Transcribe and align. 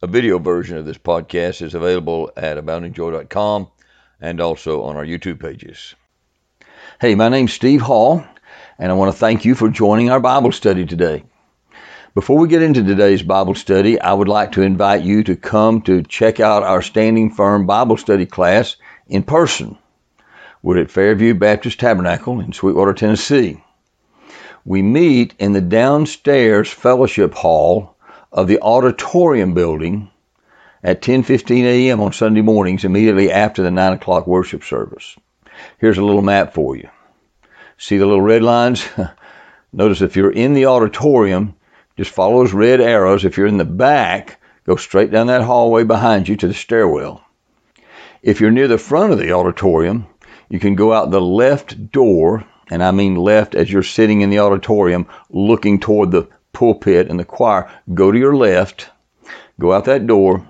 A 0.00 0.06
video 0.06 0.38
version 0.38 0.78
of 0.78 0.86
this 0.86 0.96
podcast 0.96 1.60
is 1.60 1.74
available 1.74 2.30
at 2.36 2.56
aboundingjoy.com 2.56 3.68
and 4.20 4.40
also 4.40 4.82
on 4.82 4.94
our 4.94 5.04
YouTube 5.04 5.40
pages. 5.40 5.96
Hey, 7.00 7.16
my 7.16 7.28
name's 7.28 7.52
Steve 7.52 7.80
Hall, 7.80 8.24
and 8.78 8.92
I 8.92 8.94
want 8.94 9.12
to 9.12 9.18
thank 9.18 9.44
you 9.44 9.56
for 9.56 9.68
joining 9.68 10.08
our 10.08 10.20
Bible 10.20 10.52
study 10.52 10.86
today. 10.86 11.24
Before 12.14 12.38
we 12.38 12.46
get 12.46 12.62
into 12.62 12.84
today's 12.84 13.24
Bible 13.24 13.56
study, 13.56 14.00
I 14.00 14.12
would 14.12 14.28
like 14.28 14.52
to 14.52 14.62
invite 14.62 15.02
you 15.02 15.24
to 15.24 15.34
come 15.34 15.82
to 15.82 16.04
check 16.04 16.38
out 16.38 16.62
our 16.62 16.80
Standing 16.80 17.32
Firm 17.32 17.66
Bible 17.66 17.96
study 17.96 18.24
class 18.24 18.76
in 19.08 19.24
person. 19.24 19.76
We're 20.62 20.78
at 20.78 20.92
Fairview 20.92 21.34
Baptist 21.34 21.80
Tabernacle 21.80 22.38
in 22.38 22.52
Sweetwater, 22.52 22.94
Tennessee. 22.94 23.64
We 24.64 24.80
meet 24.80 25.34
in 25.40 25.54
the 25.54 25.60
downstairs 25.60 26.70
fellowship 26.70 27.34
hall 27.34 27.96
of 28.32 28.46
the 28.46 28.60
auditorium 28.60 29.54
building 29.54 30.10
at 30.82 31.02
10:15 31.02 31.64
a.m. 31.64 32.00
on 32.00 32.12
Sunday 32.12 32.42
mornings 32.42 32.84
immediately 32.84 33.32
after 33.32 33.62
the 33.62 33.70
9 33.70 33.94
o'clock 33.94 34.26
worship 34.26 34.62
service. 34.62 35.16
Here's 35.78 35.98
a 35.98 36.04
little 36.04 36.22
map 36.22 36.54
for 36.54 36.76
you. 36.76 36.88
See 37.78 37.96
the 37.96 38.06
little 38.06 38.22
red 38.22 38.42
lines? 38.42 38.86
Notice 39.72 40.02
if 40.02 40.16
you're 40.16 40.30
in 40.30 40.54
the 40.54 40.66
auditorium, 40.66 41.54
just 41.96 42.10
follow 42.10 42.40
those 42.42 42.52
red 42.52 42.80
arrows. 42.80 43.24
If 43.24 43.36
you're 43.36 43.46
in 43.46 43.58
the 43.58 43.64
back, 43.64 44.40
go 44.64 44.76
straight 44.76 45.10
down 45.10 45.26
that 45.26 45.42
hallway 45.42 45.84
behind 45.84 46.28
you 46.28 46.36
to 46.36 46.48
the 46.48 46.54
stairwell. 46.54 47.22
If 48.22 48.40
you're 48.40 48.50
near 48.50 48.68
the 48.68 48.78
front 48.78 49.12
of 49.12 49.18
the 49.18 49.32
auditorium, 49.32 50.06
you 50.48 50.58
can 50.58 50.74
go 50.74 50.92
out 50.92 51.10
the 51.10 51.20
left 51.20 51.90
door, 51.92 52.44
and 52.70 52.82
I 52.82 52.90
mean 52.90 53.16
left 53.16 53.54
as 53.54 53.70
you're 53.70 53.82
sitting 53.82 54.20
in 54.20 54.30
the 54.30 54.40
auditorium 54.40 55.06
looking 55.30 55.80
toward 55.80 56.10
the 56.10 56.28
pulpit 56.52 57.08
and 57.08 57.18
the 57.18 57.24
choir. 57.24 57.70
Go 57.94 58.10
to 58.10 58.18
your 58.18 58.36
left, 58.36 58.88
go 59.60 59.72
out 59.72 59.84
that 59.86 60.06
door, 60.06 60.46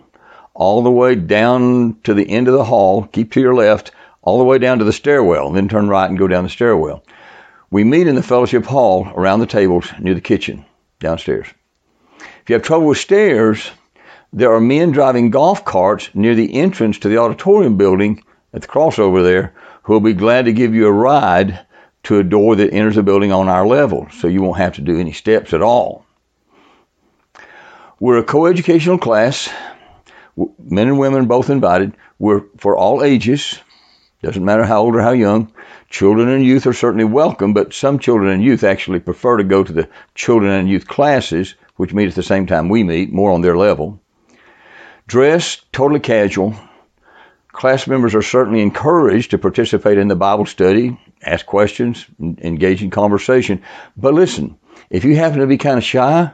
all 0.55 0.83
the 0.83 0.91
way 0.91 1.15
down 1.15 1.97
to 2.05 2.15
the 2.15 2.29
end 2.29 2.49
of 2.49 2.55
the 2.55 2.65
hall, 2.65 3.05
keep 3.05 3.33
to 3.33 3.41
your 3.41 3.55
left, 3.55 3.93
all 4.23 4.39
the 4.39 4.45
way 4.45 4.59
down 4.59 4.79
to 4.79 4.85
the 4.85 4.93
stairwell, 4.93 5.51
then 5.53 5.69
turn 5.69 5.89
right 5.89 6.09
and 6.09 6.19
go 6.19 6.29
down 6.29 6.45
the 6.45 6.51
stairwell. 6.51 7.05
We 7.71 7.85
meet 7.85 8.07
in 8.07 8.15
the 8.15 8.23
fellowship 8.23 8.65
hall 8.65 9.13
around 9.15 9.41
the 9.41 9.47
tables 9.47 9.93
near 10.01 10.15
the 10.15 10.21
kitchen 10.21 10.65
downstairs. 11.01 11.47
If 12.19 12.49
you 12.49 12.55
have 12.55 12.63
trouble 12.63 12.87
with 12.87 12.99
stairs, 12.99 13.71
there 14.33 14.53
are 14.53 14.61
men 14.61 14.91
driving 14.91 15.31
golf 15.31 15.65
carts 15.65 16.11
near 16.15 16.35
the 16.35 16.55
entrance 16.55 16.99
to 16.99 17.09
the 17.09 17.19
auditorium 17.19 17.77
building 17.77 18.23
at 18.53 18.63
the 18.63 18.69
crossover 18.69 19.23
there 19.23 19.55
who 19.83 19.93
will 19.93 20.01
be 20.01 20.13
glad 20.13 20.47
to 20.47 20.53
give 20.53 20.75
you 20.75 20.87
a 20.87 20.93
ride 20.93 21.61
to 22.09 22.19
a 22.19 22.25
door 22.25 22.57
that 22.57 22.73
enters 22.73 22.95
the 22.95 23.03
building 23.03 23.33
on 23.33 23.51
our 23.51 23.67
level, 23.67 24.09
so 24.11 24.29
you 24.29 24.41
won't 24.41 24.57
have 24.57 24.77
to 24.77 24.81
do 24.81 24.99
any 24.99 25.13
steps 25.13 25.53
at 25.53 25.61
all. 25.61 26.07
We're 28.01 28.17
a 28.17 28.25
coeducational 28.25 28.99
class, 28.99 29.51
men 30.35 30.89
and 30.89 30.99
women 30.99 31.27
both 31.27 31.51
invited. 31.51 31.93
We're 32.19 32.45
for 32.57 32.75
all 32.75 33.05
ages, 33.05 33.61
doesn't 34.23 34.43
matter 34.43 34.65
how 34.65 34.81
old 34.81 34.97
or 34.97 35.03
how 35.03 35.11
young. 35.11 35.53
Children 35.91 36.31
and 36.31 36.43
youth 36.43 36.67
are 36.67 36.73
certainly 36.73 37.05
welcome, 37.05 37.53
but 37.53 37.75
some 37.75 37.99
children 37.99 38.31
and 38.33 38.43
youth 38.43 38.65
actually 38.65 39.01
prefer 39.01 39.37
to 39.37 39.45
go 39.45 39.63
to 39.63 39.73
the 39.75 39.87
children 40.15 40.51
and 40.51 40.67
youth 40.67 40.89
classes, 40.89 41.57
which 41.77 41.93
meet 41.93 42.09
at 42.09 42.15
the 42.15 42.23
same 42.23 42.47
time 42.47 42.71
we 42.71 42.85
meet, 42.85 43.13
more 43.13 43.33
on 43.33 43.43
their 43.43 43.59
level. 43.59 44.01
Dress 45.07 45.61
totally 45.73 46.01
casual, 46.01 46.55
Class 47.59 47.89
members 47.89 48.15
are 48.15 48.23
certainly 48.23 48.63
encouraged 48.63 49.33
to 49.33 49.39
participate 49.39 49.99
in 49.99 50.07
the 50.07 50.15
Bible 50.15 50.47
study, 50.47 50.97
ask 51.23 51.47
questions, 51.47 52.07
engage 52.21 52.83
in 52.83 52.91
conversation. 52.91 53.63
But 53.97 54.15
listen, 54.15 54.59
if 54.91 55.05
you 55.05 55.17
happen 55.17 55.41
to 55.41 55.47
be 55.47 55.59
kind 55.59 55.79
of 55.79 55.85
shy, 55.85 56.33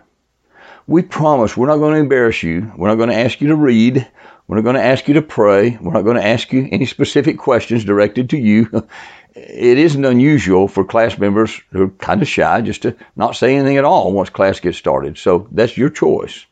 we 0.86 1.02
promise 1.02 1.56
we're 1.56 1.66
not 1.66 1.78
going 1.78 1.94
to 1.94 2.00
embarrass 2.00 2.42
you. 2.42 2.72
We're 2.76 2.88
not 2.88 2.96
going 2.96 3.08
to 3.08 3.18
ask 3.18 3.40
you 3.40 3.48
to 3.48 3.56
read. 3.56 4.06
We're 4.46 4.56
not 4.56 4.64
going 4.64 4.76
to 4.76 4.82
ask 4.82 5.08
you 5.08 5.14
to 5.14 5.22
pray. 5.22 5.78
We're 5.80 5.92
not 5.92 6.02
going 6.02 6.16
to 6.16 6.26
ask 6.26 6.52
you 6.52 6.68
any 6.70 6.84
specific 6.84 7.38
questions 7.38 7.84
directed 7.84 8.30
to 8.30 8.38
you. 8.38 8.86
It 9.36 9.78
isn't 9.78 10.04
unusual 10.04 10.68
for 10.68 10.84
class 10.84 11.18
members 11.18 11.60
who 11.72 11.82
are 11.82 11.88
kind 11.88 12.22
of 12.22 12.28
shy 12.28 12.60
just 12.60 12.82
to 12.82 12.94
not 13.16 13.34
say 13.34 13.56
anything 13.56 13.76
at 13.76 13.84
all 13.84 14.12
once 14.12 14.30
class 14.30 14.60
gets 14.60 14.78
started. 14.78 15.18
So 15.18 15.48
that's 15.50 15.76
your 15.76 15.90
choice. 15.90 16.46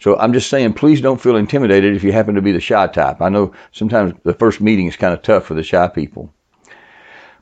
So 0.00 0.18
I'm 0.18 0.34
just 0.34 0.50
saying, 0.50 0.74
please 0.74 1.00
don't 1.00 1.20
feel 1.20 1.36
intimidated 1.36 1.96
if 1.96 2.04
you 2.04 2.12
happen 2.12 2.34
to 2.34 2.42
be 2.42 2.52
the 2.52 2.60
shy 2.60 2.86
type. 2.88 3.22
I 3.22 3.30
know 3.30 3.54
sometimes 3.72 4.12
the 4.22 4.34
first 4.34 4.60
meeting 4.60 4.86
is 4.86 4.96
kind 4.96 5.14
of 5.14 5.22
tough 5.22 5.46
for 5.46 5.54
the 5.54 5.62
shy 5.62 5.88
people. 5.88 6.30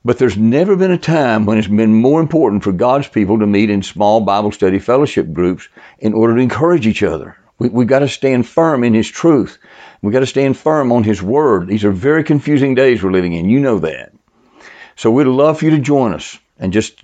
But 0.05 0.19
there's 0.19 0.37
never 0.37 0.77
been 0.77 0.91
a 0.91 0.99
time 0.99 1.47
when 1.47 1.59
it's 1.59 1.69
been 1.69 1.95
more 1.95 2.21
important 2.21 2.65
for 2.65 2.73
God's 2.73 3.09
people 3.09 3.39
to 3.39 3.47
meet 3.47 3.71
in 3.71 3.83
small 3.83 4.21
Bible 4.21 4.53
study 4.53 4.79
fellowship 4.79 5.33
groups 5.33 5.69
in 5.99 6.15
order 6.15 6.37
to 6.37 6.41
encourage 6.41 6.87
each 6.87 7.03
other. 7.03 7.37
We, 7.59 7.69
we've 7.69 7.89
got 7.89 8.01
to 8.01 8.09
stand 8.09 8.47
firm 8.47 8.85
in 8.85 8.95
His 8.95 9.09
truth. 9.09 9.59
We've 10.03 10.13
got 10.13 10.21
to 10.21 10.27
stand 10.27 10.57
firm 10.57 10.93
on 10.93 11.05
His 11.05 11.23
Word. 11.23 11.69
These 11.69 11.85
are 11.85 11.93
very 11.93 12.25
confusing 12.25 12.75
days 12.75 13.03
we're 13.03 13.13
living 13.13 13.33
in. 13.33 13.51
You 13.51 13.61
know 13.61 13.81
that. 13.81 14.13
So 14.97 15.11
we'd 15.11 15.27
love 15.27 15.59
for 15.59 15.65
you 15.65 15.73
to 15.73 15.79
join 15.79 16.15
us 16.15 16.39
and 16.59 16.73
just 16.73 17.03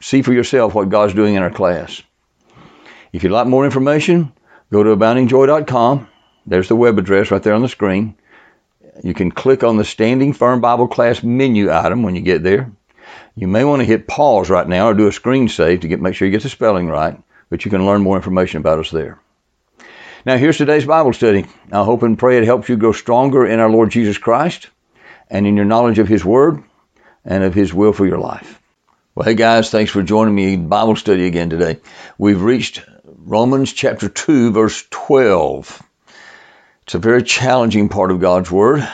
see 0.00 0.22
for 0.22 0.32
yourself 0.32 0.74
what 0.74 0.88
God's 0.88 1.14
doing 1.14 1.34
in 1.34 1.42
our 1.42 1.50
class. 1.50 2.02
If 3.12 3.22
you'd 3.22 3.32
like 3.32 3.46
more 3.46 3.64
information, 3.64 4.32
Go 4.72 4.82
to 4.82 4.96
aboundingjoy.com. 4.96 6.08
There's 6.46 6.68
the 6.68 6.76
web 6.76 6.98
address 6.98 7.30
right 7.30 7.42
there 7.42 7.54
on 7.54 7.62
the 7.62 7.68
screen. 7.68 8.16
You 9.02 9.14
can 9.14 9.30
click 9.30 9.62
on 9.62 9.76
the 9.76 9.84
Standing 9.84 10.32
Firm 10.32 10.60
Bible 10.60 10.88
Class 10.88 11.22
menu 11.22 11.72
item 11.72 12.02
when 12.02 12.14
you 12.14 12.22
get 12.22 12.42
there. 12.42 12.70
You 13.34 13.48
may 13.48 13.64
want 13.64 13.80
to 13.80 13.86
hit 13.86 14.08
pause 14.08 14.48
right 14.48 14.66
now 14.66 14.88
or 14.88 14.94
do 14.94 15.08
a 15.08 15.12
screen 15.12 15.48
save 15.48 15.80
to 15.80 15.88
get 15.88 16.00
make 16.00 16.14
sure 16.14 16.26
you 16.26 16.32
get 16.32 16.42
the 16.42 16.48
spelling 16.48 16.88
right, 16.88 17.20
but 17.50 17.64
you 17.64 17.70
can 17.70 17.84
learn 17.84 18.02
more 18.02 18.16
information 18.16 18.58
about 18.60 18.78
us 18.78 18.90
there. 18.90 19.18
Now 20.24 20.36
here's 20.38 20.58
today's 20.58 20.86
Bible 20.86 21.12
study. 21.12 21.46
I 21.70 21.84
hope 21.84 22.02
and 22.02 22.18
pray 22.18 22.38
it 22.38 22.44
helps 22.44 22.68
you 22.68 22.76
grow 22.76 22.92
stronger 22.92 23.46
in 23.46 23.60
our 23.60 23.70
Lord 23.70 23.90
Jesus 23.90 24.18
Christ 24.18 24.68
and 25.30 25.46
in 25.46 25.56
your 25.56 25.66
knowledge 25.66 25.98
of 25.98 26.08
His 26.08 26.24
Word 26.24 26.62
and 27.24 27.44
of 27.44 27.54
His 27.54 27.74
will 27.74 27.92
for 27.92 28.06
your 28.06 28.18
life. 28.18 28.60
Well, 29.14 29.24
hey 29.24 29.34
guys, 29.34 29.70
thanks 29.70 29.90
for 29.90 30.02
joining 30.02 30.34
me 30.34 30.54
in 30.54 30.68
Bible 30.68 30.96
study 30.96 31.26
again 31.26 31.50
today. 31.50 31.80
We've 32.18 32.42
reached 32.42 32.82
Romans 33.04 33.72
chapter 33.72 34.08
2, 34.08 34.52
verse 34.52 34.84
12. 34.90 35.82
It's 36.86 36.94
a 36.94 37.00
very 37.00 37.24
challenging 37.24 37.88
part 37.88 38.12
of 38.12 38.20
God's 38.20 38.48
Word. 38.48 38.88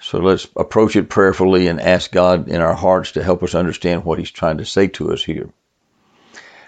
So 0.00 0.18
let's 0.18 0.48
approach 0.56 0.96
it 0.96 1.10
prayerfully 1.10 1.66
and 1.66 1.78
ask 1.78 2.10
God 2.10 2.48
in 2.48 2.62
our 2.62 2.72
hearts 2.72 3.12
to 3.12 3.22
help 3.22 3.42
us 3.42 3.54
understand 3.54 4.06
what 4.06 4.18
He's 4.18 4.30
trying 4.30 4.56
to 4.58 4.64
say 4.64 4.86
to 4.88 5.12
us 5.12 5.22
here. 5.22 5.50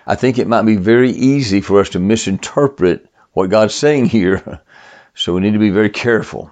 I 0.07 0.17
think 0.17 0.37
it 0.37 0.47
might 0.47 0.67
be 0.67 0.77
very 0.77 1.13
easy 1.13 1.63
for 1.63 1.81
us 1.81 1.89
to 1.91 1.99
misinterpret 1.99 3.09
what 3.33 3.49
God's 3.49 3.75
saying 3.75 4.05
here, 4.05 4.61
so 5.15 5.33
we 5.33 5.41
need 5.41 5.55
to 5.55 5.59
be 5.59 5.71
very 5.71 5.89
careful. 5.89 6.51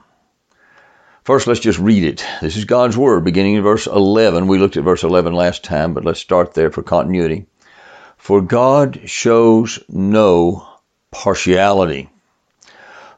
First, 1.25 1.47
let's 1.47 1.61
just 1.61 1.79
read 1.79 2.03
it. 2.03 2.25
This 2.41 2.57
is 2.57 2.65
God's 2.65 2.97
Word, 2.97 3.25
beginning 3.25 3.57
in 3.57 3.63
verse 3.63 3.87
11. 3.87 4.47
We 4.47 4.57
looked 4.57 4.79
at 4.79 4.85
verse 4.85 5.05
11 5.05 5.35
last 5.35 5.65
time, 5.65 5.93
but 5.93 6.03
let's 6.03 6.21
start 6.21 6.55
there 6.55 6.71
for 6.71 6.83
continuity. 6.83 7.45
For 8.17 8.41
God 8.41 9.03
shows 9.05 9.81
no 9.87 10.67
partiality. 11.11 12.09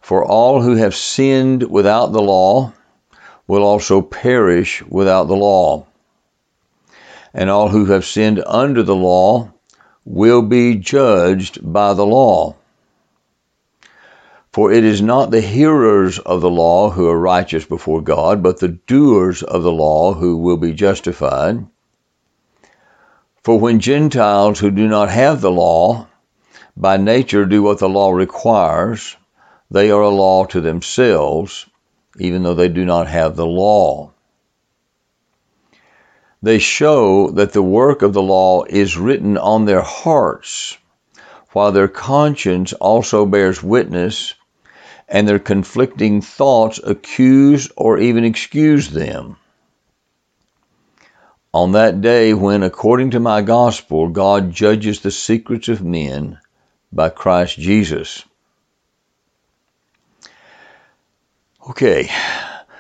For 0.08 0.24
all 0.24 0.62
who 0.62 0.76
have 0.76 0.94
sinned 0.94 1.64
without 1.64 2.12
the 2.12 2.22
law 2.22 2.72
will 3.46 3.62
also 3.62 4.00
perish 4.00 4.82
without 4.88 5.24
the 5.24 5.36
law. 5.36 5.84
And 7.34 7.50
all 7.50 7.68
who 7.68 7.84
have 7.92 8.06
sinned 8.06 8.42
under 8.46 8.82
the 8.82 8.96
law 8.96 9.52
will 10.06 10.40
be 10.40 10.76
judged 10.76 11.58
by 11.62 11.92
the 11.92 12.06
law. 12.06 12.56
For 14.50 14.72
it 14.72 14.82
is 14.82 15.02
not 15.02 15.30
the 15.30 15.42
hearers 15.42 16.18
of 16.18 16.40
the 16.40 16.48
law 16.48 16.88
who 16.88 17.06
are 17.06 17.20
righteous 17.20 17.66
before 17.66 18.00
God, 18.00 18.42
but 18.42 18.60
the 18.60 18.78
doers 18.86 19.42
of 19.42 19.62
the 19.62 19.72
law 19.72 20.14
who 20.14 20.38
will 20.38 20.56
be 20.56 20.72
justified. 20.72 21.66
For 23.44 23.60
when 23.60 23.78
Gentiles 23.78 24.58
who 24.58 24.70
do 24.70 24.88
not 24.88 25.10
have 25.10 25.42
the 25.42 25.50
law 25.50 26.06
by 26.78 26.96
nature 26.96 27.44
do 27.44 27.62
what 27.62 27.78
the 27.78 27.90
law 27.90 28.10
requires, 28.12 29.14
they 29.70 29.90
are 29.90 30.02
a 30.02 30.08
law 30.08 30.44
to 30.46 30.60
themselves, 30.60 31.66
even 32.18 32.42
though 32.42 32.54
they 32.54 32.68
do 32.68 32.84
not 32.84 33.06
have 33.06 33.36
the 33.36 33.46
law. 33.46 34.12
They 36.42 36.58
show 36.58 37.30
that 37.30 37.52
the 37.52 37.62
work 37.62 38.02
of 38.02 38.12
the 38.12 38.22
law 38.22 38.64
is 38.64 38.96
written 38.96 39.36
on 39.36 39.64
their 39.64 39.82
hearts, 39.82 40.78
while 41.52 41.72
their 41.72 41.88
conscience 41.88 42.72
also 42.74 43.26
bears 43.26 43.62
witness, 43.62 44.34
and 45.08 45.26
their 45.26 45.38
conflicting 45.38 46.20
thoughts 46.22 46.80
accuse 46.84 47.70
or 47.76 47.98
even 47.98 48.24
excuse 48.24 48.90
them 48.90 49.36
on 51.54 51.72
that 51.72 52.00
day 52.00 52.34
when, 52.34 52.62
according 52.62 53.10
to 53.10 53.20
my 53.20 53.40
gospel, 53.42 54.08
God 54.08 54.52
judges 54.52 55.00
the 55.00 55.10
secrets 55.10 55.68
of 55.68 55.82
men 55.82 56.38
by 56.92 57.08
Christ 57.08 57.58
Jesus. 57.58 58.24
Okay, 61.68 62.08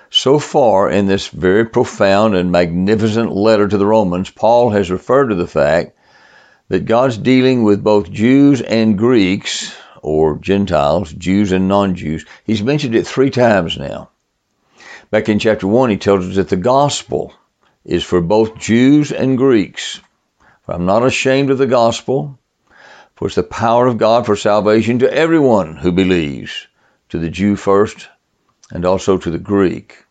so 0.08 0.38
far 0.38 0.90
in 0.90 1.06
this 1.06 1.28
very 1.28 1.66
profound 1.66 2.34
and 2.34 2.50
magnificent 2.50 3.30
letter 3.30 3.68
to 3.68 3.76
the 3.76 3.84
Romans, 3.84 4.30
Paul 4.30 4.70
has 4.70 4.90
referred 4.90 5.28
to 5.28 5.34
the 5.34 5.46
fact 5.46 5.94
that 6.68 6.86
God's 6.86 7.18
dealing 7.18 7.64
with 7.64 7.84
both 7.84 8.10
Jews 8.10 8.62
and 8.62 8.96
Greeks, 8.96 9.76
or 10.00 10.38
Gentiles, 10.38 11.12
Jews 11.12 11.52
and 11.52 11.68
non-Jews. 11.68 12.24
He's 12.44 12.62
mentioned 12.62 12.94
it 12.94 13.06
three 13.06 13.28
times 13.28 13.76
now. 13.76 14.08
Back 15.10 15.28
in 15.28 15.38
chapter 15.38 15.66
1, 15.66 15.90
he 15.90 15.98
tells 15.98 16.26
us 16.26 16.36
that 16.36 16.48
the 16.48 16.56
gospel 16.56 17.34
is 17.84 18.04
for 18.04 18.22
both 18.22 18.56
Jews 18.56 19.12
and 19.12 19.36
Greeks. 19.36 20.00
I'm 20.66 20.86
not 20.86 21.04
ashamed 21.04 21.50
of 21.50 21.58
the 21.58 21.66
gospel, 21.66 22.38
for 23.16 23.26
it's 23.26 23.34
the 23.34 23.42
power 23.42 23.86
of 23.86 23.98
God 23.98 24.24
for 24.24 24.34
salvation 24.34 25.00
to 25.00 25.12
everyone 25.12 25.76
who 25.76 25.92
believes, 25.92 26.68
to 27.10 27.18
the 27.18 27.28
Jew 27.28 27.54
first, 27.54 28.08
and 28.72 28.84
also 28.84 29.16
to 29.18 29.30
the 29.30 29.38
Greek. 29.38 30.04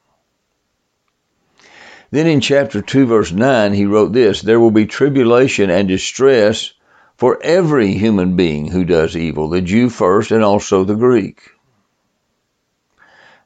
Then 2.10 2.28
in 2.28 2.40
chapter 2.40 2.82
2, 2.82 3.06
verse 3.06 3.32
9, 3.32 3.74
he 3.74 3.86
wrote 3.86 4.14
this 4.14 4.42
There 4.42 4.60
will 4.60 4.72
be 4.72 4.86
tribulation 4.86 5.70
and 5.70 5.88
distress 5.88 6.74
for 7.18 7.40
every 7.44 7.94
human 7.94 8.36
being 8.36 8.72
who 8.72 8.86
does 8.86 9.18
evil, 9.18 9.50
the 9.50 9.62
Jew 9.62 9.90
first 9.90 10.32
and 10.32 10.44
also 10.44 10.84
the 10.84 10.96
Greek. 10.96 11.52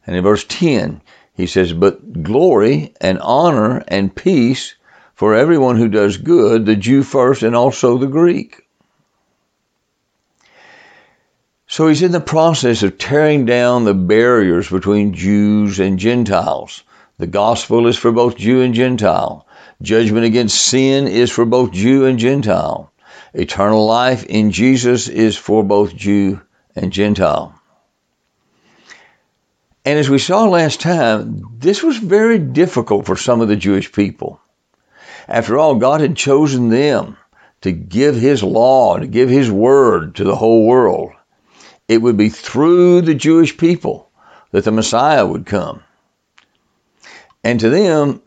And 0.05 0.15
in 0.15 0.23
verse 0.23 0.43
10, 0.43 1.01
he 1.33 1.47
says, 1.47 1.73
But 1.73 2.23
glory 2.23 2.93
and 2.99 3.19
honor 3.19 3.83
and 3.87 4.15
peace 4.15 4.75
for 5.15 5.33
everyone 5.33 5.77
who 5.77 5.87
does 5.87 6.17
good, 6.17 6.65
the 6.65 6.75
Jew 6.75 7.03
first 7.03 7.43
and 7.43 7.55
also 7.55 7.97
the 7.97 8.07
Greek. 8.07 8.67
So 11.71 11.87
he's 11.87 12.01
in 12.01 12.11
the 12.11 12.19
process 12.19 12.83
of 12.83 12.97
tearing 12.97 13.45
down 13.45 13.85
the 13.85 13.93
barriers 13.93 14.69
between 14.69 15.13
Jews 15.13 15.79
and 15.79 15.97
Gentiles. 15.97 16.83
The 17.17 17.27
gospel 17.27 17.87
is 17.87 17.95
for 17.95 18.11
both 18.11 18.35
Jew 18.35 18.59
and 18.59 18.73
Gentile. 18.73 19.47
Judgment 19.81 20.25
against 20.25 20.61
sin 20.61 21.07
is 21.07 21.31
for 21.31 21.45
both 21.45 21.71
Jew 21.71 22.05
and 22.05 22.19
Gentile. 22.19 22.91
Eternal 23.33 23.85
life 23.85 24.25
in 24.25 24.51
Jesus 24.51 25.07
is 25.07 25.37
for 25.37 25.63
both 25.63 25.95
Jew 25.95 26.41
and 26.75 26.91
Gentile. 26.91 27.55
And 29.85 29.97
as 29.97 30.09
we 30.09 30.19
saw 30.19 30.49
last 30.49 30.81
time, 30.81 31.41
this 31.57 31.81
was 31.81 31.95
very 31.95 32.37
difficult 32.37 33.05
for 33.05 33.15
some 33.15 33.39
of 33.39 33.47
the 33.47 33.55
Jewish 33.55 33.93
people. 33.93 34.41
After 35.25 35.57
all, 35.57 35.75
God 35.75 36.01
had 36.01 36.17
chosen 36.17 36.67
them 36.67 37.15
to 37.61 37.71
give 37.71 38.17
His 38.17 38.43
law, 38.43 38.97
to 38.97 39.07
give 39.07 39.29
His 39.29 39.49
word 39.49 40.15
to 40.15 40.25
the 40.25 40.35
whole 40.35 40.67
world. 40.67 41.13
It 41.91 42.01
would 42.01 42.15
be 42.15 42.29
through 42.29 43.01
the 43.01 43.13
Jewish 43.13 43.57
people 43.57 44.09
that 44.51 44.63
the 44.63 44.71
Messiah 44.71 45.25
would 45.25 45.45
come. 45.45 45.83
And 47.43 47.59
to 47.59 47.69
them, 47.69 48.21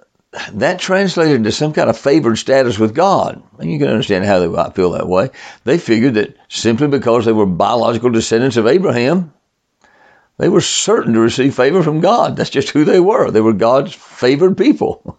that 0.52 0.78
translated 0.78 1.36
into 1.36 1.50
some 1.50 1.72
kind 1.72 1.88
of 1.88 1.96
favored 1.96 2.36
status 2.36 2.78
with 2.78 2.94
God. 2.94 3.42
And 3.58 3.72
you 3.72 3.78
can 3.78 3.88
understand 3.88 4.26
how 4.26 4.38
they 4.38 4.48
might 4.48 4.74
feel 4.74 4.90
that 4.90 5.08
way. 5.08 5.30
They 5.64 5.78
figured 5.78 6.12
that 6.12 6.36
simply 6.50 6.88
because 6.88 7.24
they 7.24 7.32
were 7.32 7.46
biological 7.46 8.10
descendants 8.10 8.58
of 8.58 8.66
Abraham, 8.66 9.32
they 10.36 10.50
were 10.50 10.60
certain 10.60 11.14
to 11.14 11.20
receive 11.20 11.54
favor 11.54 11.82
from 11.82 12.02
God. 12.02 12.36
That's 12.36 12.50
just 12.50 12.68
who 12.68 12.84
they 12.84 13.00
were. 13.00 13.30
They 13.30 13.40
were 13.40 13.54
God's 13.54 13.94
favored 13.94 14.58
people. 14.58 15.18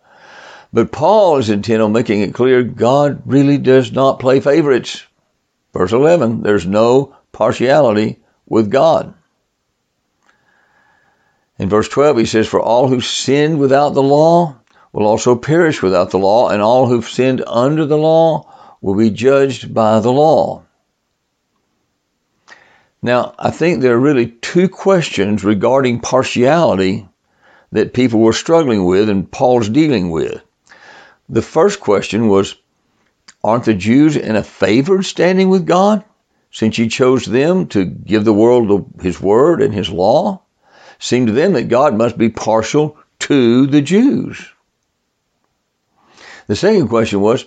but 0.72 0.92
Paul 0.92 1.36
is 1.36 1.50
intent 1.50 1.82
on 1.82 1.92
making 1.92 2.22
it 2.22 2.32
clear 2.32 2.62
God 2.62 3.20
really 3.26 3.58
does 3.58 3.92
not 3.92 4.18
play 4.18 4.40
favorites. 4.40 5.04
Verse 5.74 5.92
11, 5.92 6.40
there's 6.40 6.64
no 6.64 7.15
partiality 7.36 8.18
with 8.46 8.70
God. 8.70 9.12
In 11.58 11.68
verse 11.68 11.86
12, 11.86 12.16
he 12.16 12.24
says, 12.24 12.48
For 12.48 12.60
all 12.60 12.88
who 12.88 13.02
sinned 13.02 13.58
without 13.60 13.90
the 13.90 14.02
law 14.02 14.56
will 14.94 15.06
also 15.06 15.36
perish 15.36 15.82
without 15.82 16.10
the 16.10 16.18
law, 16.18 16.48
and 16.48 16.62
all 16.62 16.86
who've 16.86 17.06
sinned 17.06 17.44
under 17.46 17.84
the 17.84 17.98
law 17.98 18.50
will 18.80 18.94
be 18.94 19.10
judged 19.10 19.74
by 19.74 20.00
the 20.00 20.10
law. 20.10 20.62
Now, 23.02 23.34
I 23.38 23.50
think 23.50 23.82
there 23.82 23.94
are 23.94 24.00
really 24.00 24.28
two 24.28 24.70
questions 24.70 25.44
regarding 25.44 26.00
partiality 26.00 27.06
that 27.70 27.92
people 27.92 28.20
were 28.20 28.32
struggling 28.32 28.86
with 28.86 29.10
and 29.10 29.30
Paul's 29.30 29.68
dealing 29.68 30.10
with. 30.10 30.40
The 31.28 31.42
first 31.42 31.80
question 31.80 32.28
was 32.28 32.56
Aren't 33.44 33.66
the 33.66 33.74
Jews 33.74 34.16
in 34.16 34.36
a 34.36 34.42
favored 34.42 35.04
standing 35.04 35.50
with 35.50 35.66
God 35.66 36.02
since 36.56 36.78
he 36.78 36.88
chose 36.88 37.26
them 37.26 37.66
to 37.66 37.84
give 37.84 38.24
the 38.24 38.32
world 38.32 38.90
his 39.02 39.20
word 39.20 39.60
and 39.60 39.74
his 39.74 39.90
law? 39.90 40.40
Seemed 40.98 41.26
to 41.26 41.34
them 41.34 41.52
that 41.52 41.68
God 41.68 41.94
must 41.94 42.16
be 42.16 42.30
partial 42.30 42.96
to 43.18 43.66
the 43.66 43.82
Jews. 43.82 44.42
The 46.46 46.56
second 46.56 46.88
question 46.88 47.20
was 47.20 47.44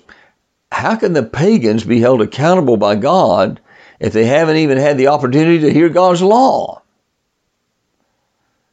How 0.71 0.95
can 0.95 1.13
the 1.13 1.23
pagans 1.23 1.83
be 1.83 1.99
held 1.99 2.21
accountable 2.21 2.77
by 2.77 2.93
God 2.97 3.59
if 3.99 4.13
they 4.13 4.25
haven't 4.25 4.57
even 4.57 4.77
had 4.77 4.99
the 4.99 5.07
opportunity 5.07 5.57
to 5.61 5.73
hear 5.73 5.89
God's 5.89 6.21
law. 6.21 6.83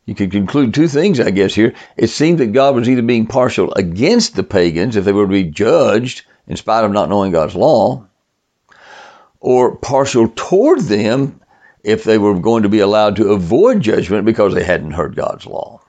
You 0.04 0.14
could 0.14 0.32
conclude 0.32 0.74
two 0.74 0.86
things, 0.86 1.18
I 1.18 1.30
guess, 1.30 1.54
here. 1.54 1.72
It 1.96 2.08
seemed 2.08 2.40
that 2.40 2.52
God 2.52 2.74
was 2.74 2.90
either 2.90 3.00
being 3.00 3.26
partial 3.26 3.72
against 3.72 4.36
the 4.36 4.44
pagans 4.44 4.96
if 4.96 5.06
they 5.06 5.12
were 5.12 5.24
to 5.24 5.32
be 5.32 5.44
judged 5.44 6.26
in 6.46 6.58
spite 6.58 6.84
of 6.84 6.92
not 6.92 7.08
knowing 7.08 7.32
God's 7.32 7.54
law, 7.54 8.04
or 9.40 9.76
partial 9.76 10.28
toward 10.34 10.80
them 10.80 11.40
if 11.82 12.04
they 12.04 12.18
were 12.18 12.38
going 12.38 12.62
to 12.64 12.68
be 12.68 12.80
allowed 12.80 13.16
to 13.16 13.32
avoid 13.32 13.80
judgment 13.80 14.24
because 14.24 14.54
they 14.54 14.64
hadn't 14.64 14.92
heard 14.92 15.14
God's 15.14 15.46
law. 15.46 15.80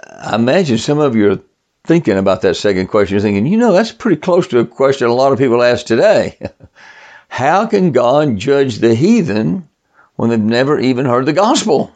I 0.00 0.34
imagine 0.34 0.78
some 0.78 0.98
of 0.98 1.16
you 1.16 1.32
are 1.32 1.40
thinking 1.84 2.16
about 2.16 2.42
that 2.42 2.56
second 2.56 2.88
question, 2.88 3.14
you're 3.14 3.22
thinking, 3.22 3.46
you 3.46 3.58
know, 3.58 3.72
that's 3.72 3.92
pretty 3.92 4.20
close 4.20 4.48
to 4.48 4.58
a 4.58 4.66
question 4.66 5.08
a 5.08 5.14
lot 5.14 5.32
of 5.32 5.38
people 5.38 5.62
ask 5.62 5.86
today. 5.86 6.38
How 7.28 7.66
can 7.66 7.92
God 7.92 8.38
judge 8.38 8.78
the 8.78 8.94
heathen 8.94 9.68
when 10.16 10.30
they've 10.30 10.38
never 10.38 10.78
even 10.78 11.04
heard 11.04 11.26
the 11.26 11.32
gospel? 11.32 11.92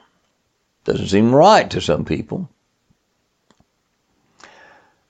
Doesn't 0.84 1.08
seem 1.08 1.34
right 1.34 1.70
to 1.70 1.80
some 1.80 2.04
people. 2.04 2.48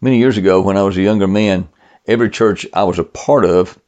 Many 0.00 0.18
years 0.18 0.36
ago, 0.36 0.60
when 0.60 0.76
I 0.76 0.82
was 0.82 0.96
a 0.96 1.02
younger 1.02 1.26
man, 1.26 1.68
every 2.08 2.30
church 2.30 2.66
I 2.72 2.84
was 2.84 2.98
a 2.98 3.04
part 3.04 3.44
of 3.44 3.78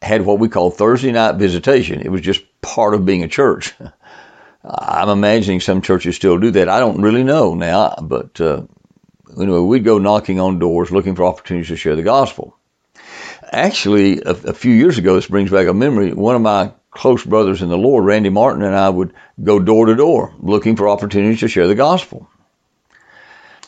had 0.00 0.22
what 0.22 0.38
we 0.38 0.48
call 0.48 0.70
Thursday 0.70 1.12
night 1.12 1.36
visitation. 1.36 2.00
It 2.00 2.10
was 2.10 2.20
just 2.20 2.42
part 2.62 2.94
of 2.94 3.04
being 3.04 3.24
a 3.24 3.28
church. 3.28 3.74
I'm 4.64 5.10
imagining 5.10 5.60
some 5.60 5.82
churches 5.82 6.16
still 6.16 6.38
do 6.38 6.50
that. 6.52 6.68
I 6.68 6.78
don't 6.78 7.02
really 7.02 7.22
know 7.22 7.54
now, 7.54 7.96
but 8.00 8.40
uh, 8.40 8.62
anyway, 9.38 9.58
we'd 9.58 9.84
go 9.84 9.98
knocking 9.98 10.40
on 10.40 10.58
doors 10.58 10.90
looking 10.90 11.14
for 11.14 11.24
opportunities 11.24 11.68
to 11.68 11.76
share 11.76 11.96
the 11.96 12.02
gospel. 12.02 12.56
Actually, 13.52 14.20
a, 14.22 14.30
a 14.30 14.54
few 14.54 14.72
years 14.72 14.96
ago, 14.96 15.14
this 15.14 15.26
brings 15.26 15.50
back 15.50 15.66
a 15.66 15.74
memory. 15.74 16.14
One 16.14 16.34
of 16.34 16.40
my 16.40 16.72
close 16.90 17.24
brothers 17.24 17.60
in 17.60 17.68
the 17.68 17.76
Lord, 17.76 18.04
Randy 18.04 18.30
Martin, 18.30 18.62
and 18.62 18.74
I 18.74 18.88
would 18.88 19.12
go 19.42 19.58
door 19.58 19.86
to 19.86 19.94
door 19.94 20.34
looking 20.38 20.76
for 20.76 20.88
opportunities 20.88 21.40
to 21.40 21.48
share 21.48 21.66
the 21.66 21.74
gospel. 21.74 22.28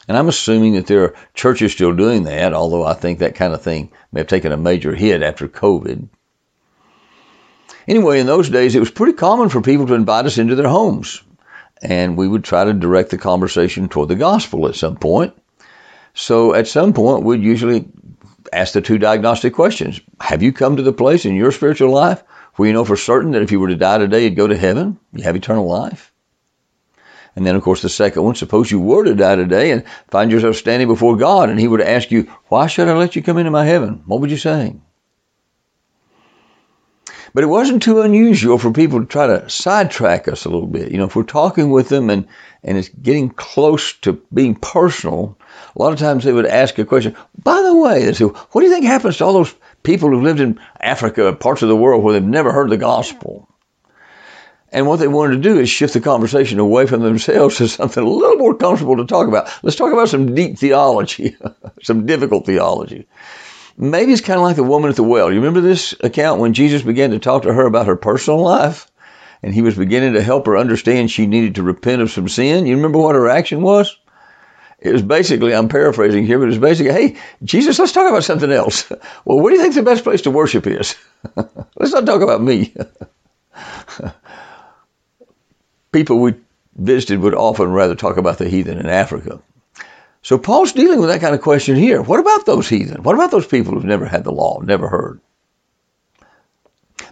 And 0.09 0.17
I'm 0.17 0.29
assuming 0.29 0.75
that 0.75 0.87
there 0.87 1.03
are 1.03 1.15
churches 1.35 1.73
still 1.73 1.95
doing 1.95 2.25
that, 2.25 2.53
although 2.53 2.85
I 2.85 2.95
think 2.95 3.19
that 3.19 3.35
kind 3.35 3.53
of 3.53 3.63
thing 3.63 3.91
may 4.13 4.21
have 4.21 4.29
taken 4.29 4.53
a 4.53 4.57
major 4.57 4.95
hit 4.95 5.23
after 5.23 5.49
COVID. 5.49 6.09
Anyway, 7.89 8.21
in 8.21 8.27
those 8.27 8.51
days, 8.51 8.75
it 8.75 8.81
was 8.81 8.91
pretty 8.91 9.13
common 9.13 9.49
for 9.49 9.61
people 9.61 9.87
to 9.87 9.95
invite 9.95 10.27
us 10.27 10.39
into 10.39 10.55
their 10.55 10.69
homes. 10.69 11.23
And 11.83 12.17
we 12.17 12.27
would 12.27 12.45
try 12.45 12.65
to 12.65 12.73
direct 12.73 13.11
the 13.11 13.19
conversation 13.19 13.89
toward 13.89 14.09
the 14.09 14.15
gospel 14.15 14.67
at 14.67 14.77
some 14.77 14.97
point. 14.97 15.35
So 16.15 16.55
at 16.55 16.67
some 16.67 16.93
point, 16.93 17.25
we'd 17.25 17.43
usually 17.43 17.87
ask 18.53 18.73
the 18.73 18.81
two 18.81 18.99
diagnostic 18.99 19.53
questions. 19.53 20.01
Have 20.21 20.43
you 20.43 20.53
come 20.53 20.77
to 20.77 20.83
the 20.83 20.93
place 20.93 21.25
in 21.25 21.35
your 21.35 21.53
spiritual 21.53 21.91
life 21.91 22.23
where 22.55 22.67
you 22.67 22.73
know 22.73 22.85
for 22.85 22.97
certain 22.97 23.33
that 23.33 23.43
if 23.43 23.53
you 23.53 23.61
were 23.61 23.69
to 23.69 23.77
die 23.77 23.99
today, 23.99 24.25
you'd 24.25 24.37
go 24.37 24.47
to 24.47 24.57
heaven? 24.57 24.99
You 25.13 25.25
have 25.25 25.37
eternal 25.37 25.67
life? 25.67 26.13
And 27.37 27.47
then, 27.47 27.55
of 27.55 27.63
course, 27.63 27.83
the 27.83 27.91
second 27.91 28.23
one, 28.23 28.35
suppose 28.35 28.71
you 28.71 28.81
were 28.81 29.05
to 29.05 29.15
die 29.15 29.37
today 29.37 29.71
and 29.71 29.85
find 30.09 30.33
yourself 30.33 30.57
standing 30.57 30.89
before 30.89 31.17
God 31.17 31.51
and 31.51 31.61
He 31.61 31.69
were 31.69 31.79
to 31.79 31.89
ask 31.89 32.11
you, 32.11 32.23
why 32.49 32.67
should 32.67 32.89
I 32.89 32.97
let 32.97 33.15
you 33.15 33.23
come 33.23 33.37
into 33.37 33.51
my 33.51 33.67
heaven? 33.67 34.03
What 34.07 34.23
would 34.23 34.31
you 34.31 34.39
say? 34.39 34.75
But 37.35 37.45
it 37.45 37.49
wasn't 37.49 37.83
too 37.83 38.01
unusual 38.01 38.57
for 38.57 38.73
people 38.73 38.99
to 38.99 39.05
try 39.05 39.27
to 39.27 39.47
sidetrack 39.51 40.27
us 40.27 40.47
a 40.47 40.49
little 40.49 40.67
bit. 40.67 40.91
You 40.91 40.97
know, 40.97 41.05
if 41.05 41.15
we're 41.15 41.25
talking 41.25 41.69
with 41.69 41.91
them 41.91 42.09
and, 42.09 42.27
and 42.63 42.79
it's 42.79 42.89
getting 42.89 43.29
close 43.29 43.93
to 43.99 44.15
being 44.33 44.55
personal, 44.55 45.37
a 45.77 45.83
lot 45.83 45.93
of 45.93 45.99
times 45.99 46.25
they 46.25 46.33
would 46.33 46.47
ask 46.47 46.79
a 46.79 46.87
question. 46.87 47.15
By 47.43 47.61
the 47.61 47.77
way, 47.77 48.07
they 48.07 48.15
say, 48.15 48.25
what 48.25 48.61
do 48.63 48.67
you 48.67 48.73
think 48.73 48.87
happens 48.87 49.19
to 49.19 49.27
all 49.27 49.35
those 49.35 49.55
people 49.83 50.09
who've 50.09 50.23
lived 50.23 50.41
in 50.41 50.59
Africa, 50.81 51.31
parts 51.35 51.61
of 51.61 51.69
the 51.69 51.77
world 51.77 52.03
where 52.03 52.15
they've 52.15 52.23
never 52.23 52.53
heard 52.53 52.71
the 52.71 52.79
gospel? 52.79 53.47
And 54.73 54.87
what 54.87 54.99
they 54.99 55.09
wanted 55.09 55.37
to 55.37 55.43
do 55.43 55.59
is 55.59 55.71
shift 55.71 55.95
the 55.95 56.01
conversation 56.01 56.59
away 56.59 56.87
from 56.87 57.01
themselves 57.01 57.57
to 57.57 57.69
something 57.69 58.03
a 58.03 58.09
little 58.09 58.37
more 58.37 58.55
comfortable 58.55 58.97
to 58.97 59.07
talk 59.07 59.29
about. 59.29 59.49
Let's 59.63 59.77
talk 59.77 59.93
about 59.93 60.09
some 60.09 60.35
deep 60.35 60.59
theology, 60.59 61.37
some 61.83 62.05
difficult 62.07 62.47
theology. 62.47 63.07
Maybe 63.79 64.13
it's 64.13 64.23
kind 64.23 64.39
of 64.39 64.45
like 64.45 64.57
the 64.57 64.65
woman 64.65 64.91
at 64.91 64.97
the 64.97 65.03
well. 65.03 65.31
You 65.31 65.39
remember 65.39 65.61
this 65.61 65.95
account 66.01 66.41
when 66.41 66.55
Jesus 66.55 66.83
began 66.83 67.11
to 67.11 67.19
talk 67.19 67.43
to 67.43 67.53
her 67.53 67.67
about 67.67 67.87
her 67.87 67.97
personal 67.97 68.43
life? 68.43 68.91
And 69.43 69.55
he 69.55 69.63
was 69.63 69.77
beginning 69.77 70.15
to 70.15 70.23
help 70.23 70.47
her 70.47 70.57
understand 70.57 71.11
she 71.11 71.27
needed 71.27 71.55
to 71.57 71.63
repent 71.63 72.03
of 72.03 72.11
some 72.11 72.29
sin. 72.29 72.67
You 72.67 72.77
remember 72.77 72.99
what 72.99 73.15
her 73.15 73.29
action 73.29 73.63
was? 73.63 73.97
it 74.79 74.93
was 74.93 75.03
basically, 75.03 75.55
I'm 75.55 75.69
paraphrasing 75.69 76.27
here, 76.27 76.39
but 76.39 76.45
it 76.45 76.49
was 76.49 76.59
basically, 76.59 76.93
hey, 76.93 77.17
Jesus, 77.43 77.79
let's 77.79 77.93
talk 77.93 78.09
about 78.09 78.25
something 78.25 78.53
else. 78.53 78.91
Well, 79.25 79.41
where 79.41 79.51
do 79.51 79.57
you 79.57 79.63
think 79.63 79.75
the 79.75 79.83
best 79.83 80.05
place 80.05 80.23
to 80.23 80.31
worship 80.31 80.67
is? 80.67 80.95
let's 81.77 81.93
not 81.93 82.07
talk 82.07 82.23
about 82.23 82.43
me. 82.43 82.73
People 85.97 86.19
we 86.19 86.35
visited 86.77 87.21
would 87.21 87.35
often 87.35 87.73
rather 87.73 87.95
talk 87.95 88.19
about 88.19 88.37
the 88.37 88.51
heathen 88.51 88.79
in 88.79 88.85
Africa. 88.85 89.41
So 90.21 90.37
Paul's 90.37 90.75
dealing 90.75 91.01
with 91.01 91.09
that 91.09 91.23
kind 91.23 91.35
of 91.35 91.41
question 91.41 91.75
here. 91.75 92.03
What 92.03 92.21
about 92.21 92.45
those 92.45 92.69
heathen? 92.69 93.03
What 93.03 93.15
about 93.15 93.31
those 93.31 93.47
people 93.47 93.73
who've 93.73 93.83
never 93.83 94.05
had 94.05 94.23
the 94.23 94.31
law, 94.31 94.61
never 94.61 94.89
heard? 94.89 95.21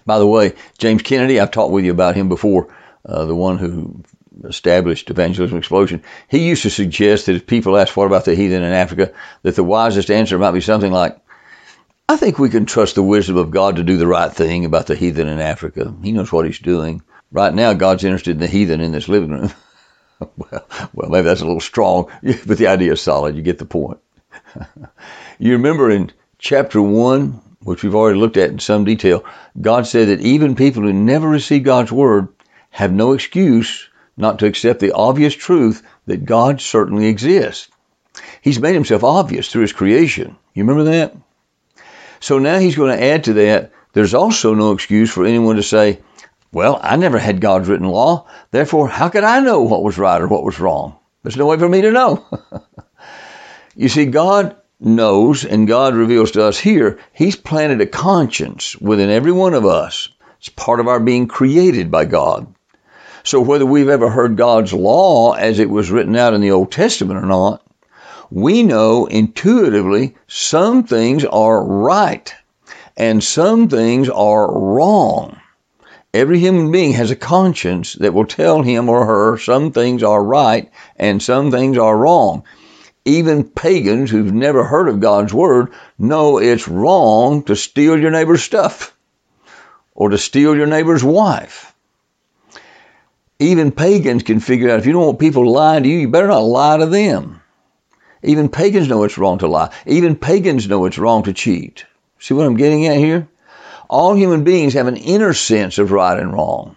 By 0.04 0.18
the 0.18 0.26
way, 0.26 0.52
James 0.76 1.00
Kennedy, 1.00 1.40
I've 1.40 1.50
talked 1.50 1.72
with 1.72 1.86
you 1.86 1.92
about 1.92 2.14
him 2.14 2.28
before, 2.28 2.68
uh, 3.06 3.24
the 3.24 3.34
one 3.34 3.56
who 3.56 4.02
established 4.44 5.08
evangelism 5.08 5.56
explosion. 5.56 6.02
He 6.28 6.46
used 6.46 6.64
to 6.64 6.70
suggest 6.70 7.24
that 7.24 7.36
if 7.36 7.46
people 7.46 7.78
ask 7.78 7.96
what 7.96 8.04
about 8.04 8.26
the 8.26 8.34
heathen 8.34 8.62
in 8.62 8.72
Africa, 8.74 9.14
that 9.44 9.56
the 9.56 9.64
wisest 9.64 10.10
answer 10.10 10.38
might 10.38 10.50
be 10.50 10.60
something 10.60 10.92
like, 10.92 11.16
I 12.06 12.18
think 12.18 12.38
we 12.38 12.50
can 12.50 12.66
trust 12.66 12.96
the 12.96 13.02
wisdom 13.02 13.38
of 13.38 13.50
God 13.50 13.76
to 13.76 13.82
do 13.82 13.96
the 13.96 14.06
right 14.06 14.30
thing 14.30 14.66
about 14.66 14.88
the 14.88 14.94
heathen 14.94 15.26
in 15.26 15.40
Africa. 15.40 15.94
He 16.02 16.12
knows 16.12 16.30
what 16.30 16.44
he's 16.44 16.58
doing. 16.58 17.00
Right 17.34 17.52
now, 17.52 17.72
God's 17.72 18.04
interested 18.04 18.30
in 18.30 18.38
the 18.38 18.46
heathen 18.46 18.80
in 18.80 18.92
this 18.92 19.08
living 19.08 19.30
room. 19.30 19.52
well, 20.36 20.66
well, 20.94 21.10
maybe 21.10 21.24
that's 21.24 21.40
a 21.40 21.44
little 21.44 21.60
strong, 21.60 22.08
but 22.46 22.58
the 22.58 22.68
idea 22.68 22.92
is 22.92 23.00
solid. 23.00 23.34
You 23.34 23.42
get 23.42 23.58
the 23.58 23.64
point. 23.64 23.98
you 25.40 25.50
remember 25.50 25.90
in 25.90 26.12
chapter 26.38 26.80
1, 26.80 27.30
which 27.64 27.82
we've 27.82 27.96
already 27.96 28.20
looked 28.20 28.36
at 28.36 28.50
in 28.50 28.60
some 28.60 28.84
detail, 28.84 29.24
God 29.60 29.84
said 29.88 30.08
that 30.08 30.20
even 30.20 30.54
people 30.54 30.84
who 30.84 30.92
never 30.92 31.28
receive 31.28 31.64
God's 31.64 31.90
word 31.90 32.28
have 32.70 32.92
no 32.92 33.14
excuse 33.14 33.88
not 34.16 34.38
to 34.38 34.46
accept 34.46 34.78
the 34.78 34.92
obvious 34.92 35.34
truth 35.34 35.82
that 36.06 36.24
God 36.24 36.60
certainly 36.60 37.08
exists. 37.08 37.68
He's 38.42 38.60
made 38.60 38.74
himself 38.74 39.02
obvious 39.02 39.50
through 39.50 39.62
his 39.62 39.72
creation. 39.72 40.36
You 40.54 40.62
remember 40.62 40.84
that? 40.84 41.16
So 42.20 42.38
now 42.38 42.60
he's 42.60 42.76
going 42.76 42.96
to 42.96 43.04
add 43.04 43.24
to 43.24 43.32
that, 43.32 43.72
there's 43.92 44.14
also 44.14 44.54
no 44.54 44.70
excuse 44.70 45.10
for 45.10 45.24
anyone 45.24 45.56
to 45.56 45.64
say, 45.64 45.98
well, 46.54 46.78
I 46.82 46.96
never 46.96 47.18
had 47.18 47.40
God's 47.40 47.68
written 47.68 47.88
law, 47.88 48.26
therefore, 48.52 48.88
how 48.88 49.08
could 49.08 49.24
I 49.24 49.40
know 49.40 49.62
what 49.62 49.82
was 49.82 49.98
right 49.98 50.22
or 50.22 50.28
what 50.28 50.44
was 50.44 50.60
wrong? 50.60 50.96
There's 51.22 51.36
no 51.36 51.46
way 51.46 51.58
for 51.58 51.68
me 51.68 51.82
to 51.82 51.90
know. 51.90 52.24
you 53.76 53.88
see, 53.88 54.06
God 54.06 54.56
knows 54.78 55.44
and 55.44 55.66
God 55.66 55.94
reveals 55.94 56.30
to 56.32 56.44
us 56.44 56.58
here, 56.58 56.98
He's 57.12 57.36
planted 57.36 57.80
a 57.80 57.86
conscience 57.86 58.76
within 58.76 59.10
every 59.10 59.32
one 59.32 59.54
of 59.54 59.66
us. 59.66 60.08
It's 60.38 60.48
part 60.48 60.78
of 60.78 60.86
our 60.86 61.00
being 61.00 61.26
created 61.26 61.90
by 61.90 62.04
God. 62.04 62.46
So 63.24 63.40
whether 63.40 63.66
we've 63.66 63.88
ever 63.88 64.10
heard 64.10 64.36
God's 64.36 64.72
law 64.72 65.32
as 65.32 65.58
it 65.58 65.70
was 65.70 65.90
written 65.90 66.14
out 66.14 66.34
in 66.34 66.40
the 66.40 66.50
Old 66.50 66.70
Testament 66.70 67.18
or 67.18 67.26
not, 67.26 67.66
we 68.30 68.62
know 68.62 69.06
intuitively 69.06 70.14
some 70.28 70.84
things 70.84 71.24
are 71.24 71.64
right 71.64 72.32
and 72.96 73.24
some 73.24 73.68
things 73.68 74.08
are 74.08 74.52
wrong. 74.52 75.40
Every 76.14 76.38
human 76.38 76.70
being 76.70 76.92
has 76.92 77.10
a 77.10 77.16
conscience 77.16 77.94
that 77.94 78.14
will 78.14 78.24
tell 78.24 78.62
him 78.62 78.88
or 78.88 79.04
her 79.04 79.36
some 79.36 79.72
things 79.72 80.00
are 80.04 80.22
right 80.22 80.70
and 80.96 81.20
some 81.20 81.50
things 81.50 81.76
are 81.76 81.98
wrong. 81.98 82.44
Even 83.04 83.42
pagans 83.42 84.12
who've 84.12 84.32
never 84.32 84.62
heard 84.62 84.88
of 84.88 85.00
God's 85.00 85.34
word 85.34 85.72
know 85.98 86.38
it's 86.38 86.68
wrong 86.68 87.42
to 87.42 87.56
steal 87.56 87.98
your 87.98 88.12
neighbor's 88.12 88.44
stuff 88.44 88.96
or 89.96 90.10
to 90.10 90.16
steal 90.16 90.54
your 90.54 90.68
neighbor's 90.68 91.02
wife. 91.02 91.74
Even 93.40 93.72
pagans 93.72 94.22
can 94.22 94.38
figure 94.38 94.70
out 94.70 94.78
if 94.78 94.86
you 94.86 94.92
don't 94.92 95.06
want 95.06 95.18
people 95.18 95.50
lying 95.50 95.82
to 95.82 95.88
you, 95.88 95.98
you 95.98 96.08
better 96.08 96.28
not 96.28 96.44
lie 96.44 96.76
to 96.76 96.86
them. 96.86 97.40
Even 98.22 98.48
pagans 98.48 98.88
know 98.88 99.02
it's 99.02 99.18
wrong 99.18 99.38
to 99.38 99.48
lie. 99.48 99.72
Even 99.84 100.14
pagans 100.14 100.68
know 100.68 100.84
it's 100.84 100.96
wrong 100.96 101.24
to 101.24 101.32
cheat. 101.32 101.84
See 102.20 102.34
what 102.34 102.46
I'm 102.46 102.56
getting 102.56 102.86
at 102.86 102.98
here? 102.98 103.26
All 103.88 104.14
human 104.14 104.44
beings 104.44 104.74
have 104.74 104.86
an 104.86 104.96
inner 104.96 105.32
sense 105.32 105.78
of 105.78 105.92
right 105.92 106.18
and 106.18 106.32
wrong. 106.32 106.76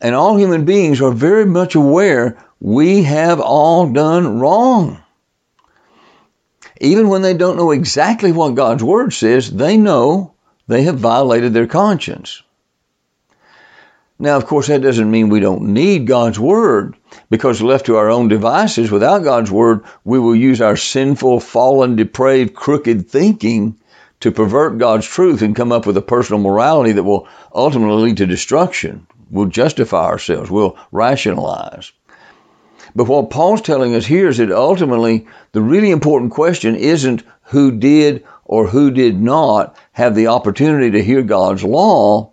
And 0.00 0.14
all 0.14 0.36
human 0.36 0.64
beings 0.64 1.00
are 1.00 1.10
very 1.10 1.46
much 1.46 1.74
aware 1.74 2.38
we 2.60 3.02
have 3.04 3.40
all 3.40 3.90
done 3.90 4.38
wrong. 4.38 5.02
Even 6.80 7.08
when 7.08 7.22
they 7.22 7.34
don't 7.34 7.56
know 7.56 7.70
exactly 7.70 8.32
what 8.32 8.54
God's 8.54 8.84
Word 8.84 9.12
says, 9.12 9.50
they 9.50 9.76
know 9.76 10.34
they 10.68 10.82
have 10.82 10.98
violated 10.98 11.54
their 11.54 11.66
conscience. 11.66 12.42
Now, 14.18 14.36
of 14.36 14.46
course, 14.46 14.68
that 14.68 14.82
doesn't 14.82 15.10
mean 15.10 15.28
we 15.28 15.40
don't 15.40 15.74
need 15.74 16.06
God's 16.06 16.38
Word, 16.38 16.96
because 17.28 17.60
left 17.60 17.86
to 17.86 17.96
our 17.96 18.10
own 18.10 18.28
devices 18.28 18.90
without 18.90 19.24
God's 19.24 19.50
Word, 19.50 19.84
we 20.04 20.18
will 20.18 20.36
use 20.36 20.60
our 20.60 20.76
sinful, 20.76 21.40
fallen, 21.40 21.96
depraved, 21.96 22.54
crooked 22.54 23.08
thinking 23.08 23.78
to 24.20 24.32
pervert 24.32 24.78
God's 24.78 25.06
truth 25.06 25.42
and 25.42 25.54
come 25.54 25.72
up 25.72 25.86
with 25.86 25.96
a 25.96 26.02
personal 26.02 26.40
morality 26.40 26.92
that 26.92 27.04
will 27.04 27.28
ultimately 27.54 28.02
lead 28.02 28.16
to 28.18 28.26
destruction. 28.26 29.06
We'll 29.30 29.46
justify 29.46 30.06
ourselves. 30.06 30.50
We'll 30.50 30.78
rationalize. 30.92 31.92
But 32.94 33.08
what 33.08 33.30
Paul's 33.30 33.60
telling 33.60 33.94
us 33.94 34.06
here 34.06 34.28
is 34.28 34.38
that 34.38 34.50
ultimately 34.50 35.26
the 35.52 35.60
really 35.60 35.90
important 35.90 36.32
question 36.32 36.74
isn't 36.74 37.24
who 37.42 37.72
did 37.72 38.24
or 38.44 38.66
who 38.66 38.90
did 38.90 39.20
not 39.20 39.76
have 39.92 40.14
the 40.14 40.28
opportunity 40.28 40.90
to 40.92 41.04
hear 41.04 41.22
God's 41.22 41.62
law. 41.62 42.30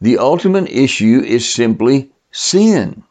The 0.00 0.18
ultimate 0.18 0.70
issue 0.70 1.22
is 1.24 1.48
simply 1.48 2.10
sin. 2.30 3.02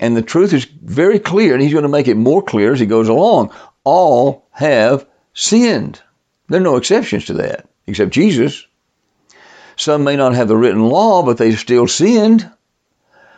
And 0.00 0.16
the 0.16 0.22
truth 0.22 0.52
is 0.52 0.64
very 0.64 1.18
clear, 1.18 1.52
and 1.52 1.62
he's 1.62 1.72
going 1.72 1.82
to 1.82 1.88
make 1.88 2.08
it 2.08 2.16
more 2.16 2.42
clear 2.42 2.72
as 2.72 2.80
he 2.80 2.86
goes 2.86 3.08
along. 3.08 3.52
All 3.84 4.46
have 4.52 5.06
sinned. 5.34 6.00
There 6.50 6.60
are 6.60 6.64
no 6.64 6.74
exceptions 6.74 7.26
to 7.26 7.34
that, 7.34 7.68
except 7.86 8.10
Jesus. 8.10 8.66
Some 9.76 10.02
may 10.02 10.16
not 10.16 10.34
have 10.34 10.48
the 10.48 10.56
written 10.56 10.88
law, 10.88 11.22
but 11.22 11.38
they've 11.38 11.56
still 11.56 11.86
sinned, 11.86 12.50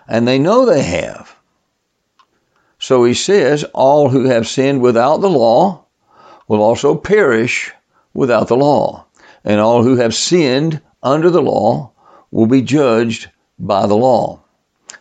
and 0.08 0.26
they 0.26 0.38
know 0.38 0.64
they 0.64 0.82
have. 0.82 1.36
So 2.78 3.04
he 3.04 3.12
says, 3.12 3.64
All 3.74 4.08
who 4.08 4.24
have 4.24 4.48
sinned 4.48 4.80
without 4.80 5.18
the 5.18 5.28
law 5.28 5.84
will 6.48 6.62
also 6.62 6.94
perish 6.94 7.70
without 8.14 8.48
the 8.48 8.56
law, 8.56 9.04
and 9.44 9.60
all 9.60 9.82
who 9.82 9.96
have 9.96 10.14
sinned 10.14 10.80
under 11.02 11.28
the 11.28 11.42
law 11.42 11.92
will 12.30 12.46
be 12.46 12.62
judged 12.62 13.28
by 13.58 13.86
the 13.86 13.94
law. 13.94 14.40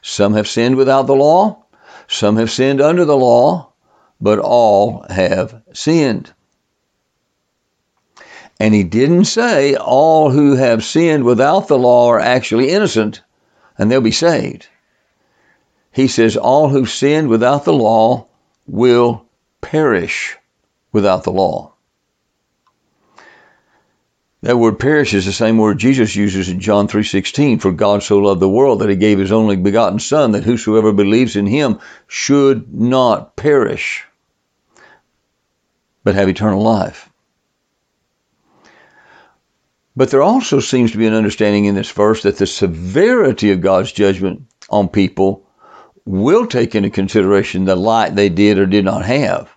Some 0.02 0.34
have 0.34 0.50
sinned 0.50 0.76
without 0.76 1.08
the 1.08 1.16
law, 1.16 1.64
some 2.10 2.36
have 2.36 2.52
sinned 2.52 2.82
under 2.82 3.06
the 3.06 3.18
law, 3.18 3.72
but 4.20 4.38
all 4.38 5.06
have 5.10 5.62
sinned. 5.72 6.34
And 8.62 8.76
he 8.76 8.84
didn't 8.84 9.26
say 9.26 9.74
all 9.74 10.30
who 10.30 10.54
have 10.54 10.84
sinned 10.84 11.24
without 11.24 11.68
the 11.68 11.80
law 11.80 12.10
are 12.10 12.20
actually 12.20 12.70
innocent 12.70 13.24
and 13.76 13.90
they'll 13.90 14.02
be 14.02 14.12
saved. 14.12 14.68
He 15.92 16.08
says 16.08 16.38
all 16.38 16.70
who've 16.70 16.88
sinned 16.88 17.28
without 17.28 17.66
the 17.66 17.74
law 17.74 18.28
will 18.68 19.26
perish 19.62 20.38
without 20.92 21.24
the 21.24 21.32
law. 21.32 21.74
That 24.44 24.60
word 24.60 24.78
perish 24.78 25.16
is 25.16 25.26
the 25.26 25.34
same 25.34 25.58
word 25.58 25.80
Jesus 25.80 26.16
uses 26.16 26.48
in 26.48 26.60
John 26.60 26.88
3:16 26.88 27.58
for 27.60 27.72
God 27.72 28.04
so 28.04 28.20
loved 28.20 28.42
the 28.42 28.48
world 28.48 28.78
that 28.82 28.92
he 28.92 28.96
gave 28.96 29.18
his 29.18 29.32
only 29.32 29.56
begotten 29.56 29.98
son 29.98 30.34
that 30.34 30.44
whosoever 30.44 30.94
believes 30.94 31.36
in 31.36 31.48
him 31.48 31.80
should 32.06 32.72
not 32.72 33.36
perish 33.36 34.06
but 36.04 36.14
have 36.14 36.30
eternal 36.30 36.62
life. 36.62 37.11
But 39.96 40.10
there 40.10 40.24
also 40.24 40.60
seems 40.60 40.92
to 40.92 40.98
be 40.98 41.08
an 41.08 41.14
understanding 41.14 41.66
in 41.66 41.76
this 41.76 41.92
verse 41.92 42.24
that 42.24 42.38
the 42.38 42.48
severity 42.48 43.52
of 43.52 43.62
God's 43.62 43.92
judgment 43.92 44.44
on 44.70 44.88
people 44.88 45.46
will 46.06 46.48
take 46.48 46.76
into 46.76 46.90
consideration 46.90 47.66
the 47.66 47.76
light 47.76 48.16
they 48.16 48.30
did 48.30 48.58
or 48.58 48.66
did 48.66 48.86
not 48.86 49.06
have. 49.06 49.50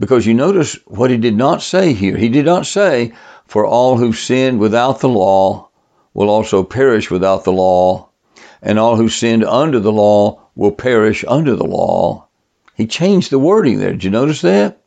Because 0.00 0.26
you 0.26 0.34
notice 0.34 0.76
what 0.86 1.10
he 1.10 1.16
did 1.16 1.36
not 1.36 1.62
say 1.62 1.92
here. 1.92 2.16
He 2.16 2.28
did 2.28 2.44
not 2.44 2.66
say, 2.66 3.12
For 3.46 3.64
all 3.64 3.96
who 3.96 4.12
sinned 4.12 4.58
without 4.58 5.00
the 5.00 5.08
law 5.08 5.68
will 6.14 6.28
also 6.28 6.64
perish 6.64 7.10
without 7.10 7.44
the 7.44 7.52
law, 7.52 8.08
and 8.60 8.78
all 8.78 8.96
who 8.96 9.08
sinned 9.08 9.44
under 9.44 9.78
the 9.78 9.92
law 9.92 10.40
will 10.56 10.72
perish 10.72 11.24
under 11.28 11.54
the 11.54 11.64
law. 11.64 12.26
He 12.74 12.86
changed 12.86 13.30
the 13.30 13.38
wording 13.38 13.78
there. 13.78 13.92
Did 13.92 14.04
you 14.04 14.10
notice 14.10 14.40
that? 14.42 14.80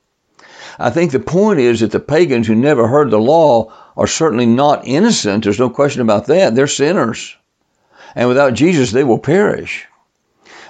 I 0.77 0.89
think 0.89 1.12
the 1.12 1.20
point 1.20 1.60
is 1.60 1.80
that 1.80 1.92
the 1.92 2.00
pagans 2.01 2.48
who 2.48 2.56
never 2.56 2.88
heard 2.88 3.10
the 3.10 3.18
law 3.18 3.72
are 3.98 4.08
certainly 4.08 4.46
not 4.46 4.88
innocent. 4.88 5.44
There's 5.44 5.60
no 5.60 5.70
question 5.70 6.02
about 6.02 6.28
that. 6.28 6.56
They're 6.56 6.68
sinners. 6.68 7.36
And 8.16 8.28
without 8.30 8.54
Jesus, 8.54 8.92
they 8.92 9.04
will 9.04 9.20
perish. 9.20 9.88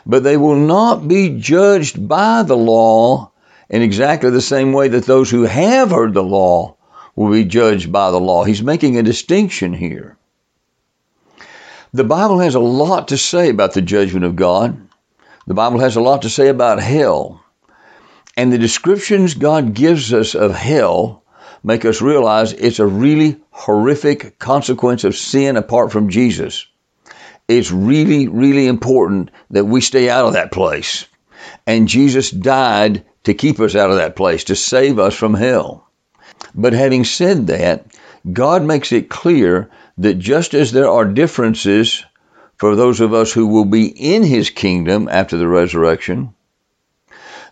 But 0.06 0.24
they 0.24 0.38
will 0.38 0.56
not 0.56 1.08
be 1.08 1.40
judged 1.40 2.08
by 2.08 2.44
the 2.44 2.58
law 2.58 3.32
in 3.70 3.82
exactly 3.82 4.30
the 4.30 4.42
same 4.42 4.74
way 4.74 4.88
that 4.90 5.06
those 5.06 5.30
who 5.30 5.44
have 5.44 5.90
heard 5.90 6.14
the 6.14 6.24
law 6.24 6.76
will 7.16 7.32
be 7.32 7.46
judged 7.46 7.92
by 7.92 8.12
the 8.12 8.20
law. 8.20 8.44
He's 8.44 8.62
making 8.62 8.98
a 8.98 9.04
distinction 9.04 9.74
here. 9.74 10.18
The 11.94 12.04
Bible 12.04 12.40
has 12.40 12.56
a 12.56 12.60
lot 12.60 13.08
to 13.08 13.18
say 13.18 13.50
about 13.50 13.74
the 13.74 13.82
judgment 13.82 14.26
of 14.26 14.36
God. 14.36 14.78
The 15.48 15.54
Bible 15.54 15.80
has 15.80 15.96
a 15.96 16.02
lot 16.02 16.24
to 16.24 16.30
say 16.30 16.50
about 16.50 16.80
hell. 16.80 17.44
And 18.36 18.52
the 18.52 18.58
descriptions 18.58 19.34
God 19.34 19.74
gives 19.74 20.14
us 20.14 20.36
of 20.36 20.54
hell 20.54 21.24
make 21.66 21.84
us 21.84 22.00
realize 22.00 22.54
it's 22.54 22.78
a 22.78 22.86
really 22.86 23.38
horrific 23.50 24.38
consequence 24.38 25.04
of 25.04 25.16
sin 25.16 25.58
apart 25.58 25.92
from 25.92 26.10
Jesus. 26.10 26.68
It's 27.48 27.72
really, 27.72 28.28
really 28.28 28.68
important 28.68 29.32
that 29.50 29.66
we 29.66 29.82
stay 29.82 30.08
out 30.08 30.26
of 30.26 30.34
that 30.34 30.52
place. 30.52 31.06
And 31.66 31.88
Jesus 31.88 32.30
died 32.30 33.04
to 33.24 33.34
keep 33.34 33.60
us 33.60 33.74
out 33.74 33.90
of 33.90 33.98
that 33.98 34.16
place, 34.16 34.44
to 34.44 34.56
save 34.56 35.00
us 35.00 35.16
from 35.16 35.34
hell. 35.34 35.90
But 36.54 36.74
having 36.74 37.04
said 37.04 37.48
that, 37.48 37.88
God 38.32 38.62
makes 38.62 38.92
it 38.92 39.10
clear 39.10 39.72
that 39.98 40.20
just 40.20 40.54
as 40.54 40.72
there 40.72 40.90
are 40.90 41.06
differences 41.06 42.06
for 42.58 42.76
those 42.76 43.02
of 43.02 43.12
us 43.12 43.34
who 43.34 43.48
will 43.48 43.66
be 43.66 43.88
in 43.88 44.22
his 44.22 44.52
kingdom 44.52 45.10
after 45.12 45.36
the 45.36 45.48
resurrection, 45.48 46.32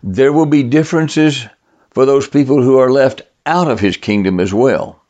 there 0.04 0.32
will 0.32 0.46
be 0.46 0.62
differences 0.62 1.46
for 1.90 2.06
those 2.06 2.28
people 2.28 2.62
who 2.62 2.78
are 2.78 2.92
left 2.92 3.22
out 3.46 3.68
of 3.68 3.80
his 3.80 3.96
kingdom 3.96 4.40
as 4.40 4.52
well. 4.52 5.00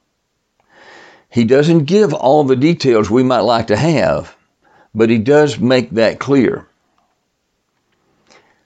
He 1.28 1.44
doesn't 1.44 1.84
give 1.84 2.14
all 2.14 2.44
the 2.44 2.56
details 2.56 3.10
we 3.10 3.22
might 3.22 3.40
like 3.40 3.66
to 3.68 3.76
have, 3.76 4.36
but 4.94 5.10
he 5.10 5.18
does 5.18 5.58
make 5.58 5.90
that 5.90 6.20
clear. 6.20 6.66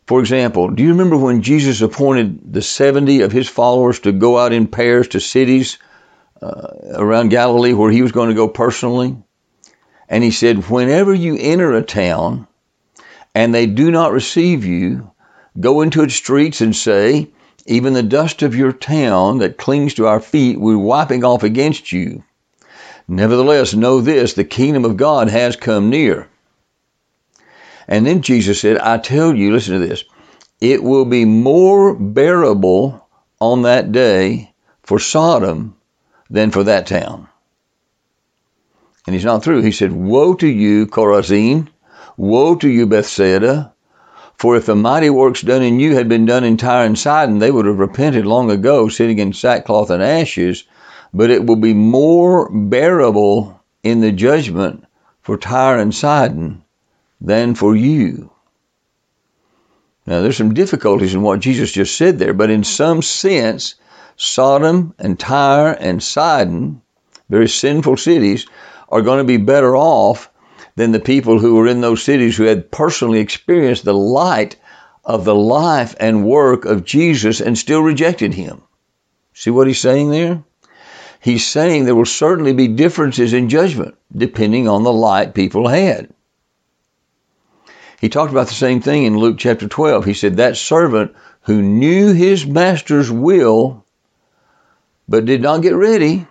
For 0.07 0.21
example, 0.21 0.71
do 0.71 0.83
you 0.83 0.91
remember 0.91 1.17
when 1.17 1.43
Jesus 1.43 1.83
appointed 1.83 2.53
the 2.53 2.63
70 2.63 3.21
of 3.23 3.33
his 3.33 3.49
followers 3.49 4.01
to 4.01 4.13
go 4.13 4.39
out 4.39 4.55
in 4.55 4.67
pairs 4.67 5.09
to 5.09 5.21
cities 5.21 5.79
uh, 6.41 6.69
around 6.95 7.29
Galilee 7.29 7.75
where 7.75 7.91
he 7.91 8.01
was 8.01 8.13
going 8.13 8.31
to 8.31 8.35
go 8.35 8.49
personally? 8.49 9.17
And 10.09 10.25
he 10.25 10.31
said, 10.31 10.71
Whenever 10.71 11.13
you 11.13 11.37
enter 11.39 11.75
a 11.75 11.83
town 11.83 12.47
and 13.35 13.55
they 13.55 13.67
do 13.67 13.91
not 13.91 14.13
receive 14.13 14.65
you, 14.65 15.11
go 15.61 15.83
into 15.83 16.03
its 16.03 16.15
streets 16.15 16.63
and 16.63 16.75
say, 16.75 17.29
Even 17.69 17.93
the 17.93 18.03
dust 18.03 18.41
of 18.41 18.57
your 18.57 18.73
town 18.73 19.39
that 19.39 19.59
clings 19.59 19.93
to 19.95 20.07
our 20.07 20.21
feet, 20.21 20.59
we're 20.59 20.79
wiping 20.79 21.23
off 21.23 21.43
against 21.43 21.93
you. 21.93 22.25
Nevertheless, 23.07 23.75
know 23.75 24.01
this 24.01 24.33
the 24.33 24.45
kingdom 24.45 24.87
of 24.87 24.97
God 24.97 25.29
has 25.29 25.55
come 25.55 25.91
near. 25.91 26.29
And 27.87 28.07
then 28.07 28.23
Jesus 28.23 28.59
said, 28.59 28.79
I 28.79 28.97
tell 28.97 29.35
you, 29.35 29.53
listen 29.53 29.79
to 29.79 29.87
this, 29.87 30.05
it 30.63 30.83
will 30.83 31.05
be 31.05 31.27
more 31.27 31.95
bearable 31.95 33.07
on 33.39 33.63
that 33.63 33.93
day 33.93 34.55
for 34.83 34.99
Sodom 34.99 35.77
than 36.31 36.51
for 36.51 36.65
that 36.65 36.87
town. 36.87 37.29
And 39.07 39.15
he's 39.15 39.27
not 39.27 39.45
through. 39.45 39.61
He 39.61 39.73
said, 39.73 39.93
Woe 39.93 40.33
to 40.35 40.49
you, 40.49 40.87
Chorazin! 40.87 41.69
Woe 42.17 42.55
to 42.57 42.69
you, 42.69 42.87
Bethsaida! 42.87 43.75
For 44.39 44.57
if 44.57 44.67
the 44.67 44.77
mighty 44.77 45.11
works 45.11 45.43
done 45.43 45.63
in 45.63 45.81
you 45.81 45.97
had 45.97 46.09
been 46.09 46.25
done 46.25 46.45
in 46.45 46.57
Tyre 46.57 46.87
and 46.87 46.99
Sidon, 46.99 47.39
they 47.39 47.51
would 47.51 47.67
have 47.67 47.79
repented 47.79 48.25
long 48.25 48.51
ago, 48.51 48.89
sitting 48.89 49.19
in 49.19 49.33
sackcloth 49.33 49.91
and 49.91 50.03
ashes 50.03 50.65
but 51.13 51.31
it 51.31 51.47
will 51.47 51.57
be 51.57 51.75
more 51.75 52.51
bearable 52.51 53.61
in 53.83 54.01
the 54.01 54.13
judgment 54.13 54.85
for 55.23 55.37
Tyre 55.37 55.79
and 55.79 55.95
Sidon 55.95 56.63
than 57.21 57.55
for 57.55 57.75
you. 57.75 58.31
Now, 60.07 60.21
there's 60.21 60.37
some 60.37 60.55
difficulties 60.55 61.15
in 61.15 61.23
what 61.23 61.41
Jesus 61.41 61.73
just 61.73 61.97
said 61.97 62.19
there, 62.19 62.33
but 62.33 62.51
in 62.51 62.65
some 62.65 63.03
sense, 63.03 63.75
Sodom 64.17 64.95
and 64.99 65.19
Tyre 65.19 65.77
and 65.79 66.03
Sidon, 66.03 66.81
very 67.29 67.49
sinful 67.49 67.97
cities, 67.97 68.47
are 68.89 69.03
going 69.03 69.19
to 69.19 69.25
be 69.25 69.37
better 69.37 69.77
off 69.77 70.28
than 70.79 70.93
the 70.93 71.01
people 71.01 71.39
who 71.39 71.55
were 71.55 71.67
in 71.67 71.81
those 71.81 72.03
cities 72.03 72.37
who 72.37 72.45
had 72.45 72.71
personally 72.71 73.19
experienced 73.19 73.85
the 73.85 73.95
light 73.95 74.57
of 75.05 75.25
the 75.25 75.35
life 75.35 75.95
and 76.01 76.25
work 76.25 76.65
of 76.65 76.85
Jesus 76.85 77.41
and 77.41 77.59
still 77.59 77.83
rejected 77.83 78.35
him. 78.35 78.63
See 79.35 79.51
what 79.51 79.67
he's 79.67 79.81
saying 79.81 80.11
there? 80.11 80.43
he's 81.21 81.47
saying 81.47 81.85
there 81.85 81.95
will 81.95 82.05
certainly 82.05 82.53
be 82.53 82.69
differences 82.69 83.33
in 83.33 83.49
judgment 83.49 83.97
depending 84.17 84.69
on 84.69 84.83
the 84.83 84.93
light 84.93 85.35
people 85.35 85.69
had. 85.69 86.09
He 88.01 88.09
talked 88.09 88.31
about 88.31 88.47
the 88.47 88.55
same 88.55 88.81
thing 88.81 89.05
in 89.05 89.19
Luke 89.19 89.37
chapter 89.39 89.67
12. 89.67 90.05
He 90.05 90.15
said, 90.15 90.37
That 90.37 90.57
servant 90.57 91.15
who 91.43 91.61
knew 91.61 92.13
his 92.13 92.47
master's 92.47 93.11
will, 93.11 93.85
but 95.09 95.25
did 95.25 95.43
not 95.43 95.63
get 95.63 95.75
ready 95.75 96.27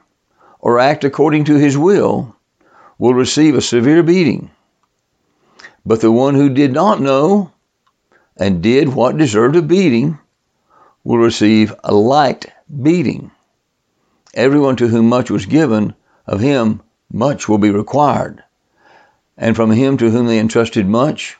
or 0.59 0.79
act 0.79 1.03
according 1.03 1.43
to 1.45 1.55
his 1.55 1.77
will, 1.77 2.36
will 2.97 3.13
receive 3.13 3.55
a 3.55 3.61
severe 3.61 4.03
beating. 4.03 4.51
But 5.85 6.01
the 6.01 6.11
one 6.11 6.35
who 6.35 6.49
did 6.49 6.73
not 6.73 6.99
know 7.01 7.51
and 8.35 8.61
did 8.61 8.89
what 8.89 9.17
deserved 9.17 9.55
a 9.55 9.61
beating 9.61 10.19
will 11.03 11.17
receive 11.17 11.73
a 11.83 11.93
light 11.93 12.47
beating. 12.81 13.31
Everyone 14.33 14.75
to 14.77 14.87
whom 14.87 15.09
much 15.09 15.31
was 15.31 15.45
given, 15.45 15.95
of 16.25 16.39
him 16.41 16.81
much 17.11 17.47
will 17.47 17.57
be 17.57 17.71
required. 17.71 18.43
And 19.37 19.55
from 19.55 19.71
him 19.71 19.97
to 19.97 20.09
whom 20.09 20.27
they 20.27 20.39
entrusted 20.39 20.87
much, 20.87 21.37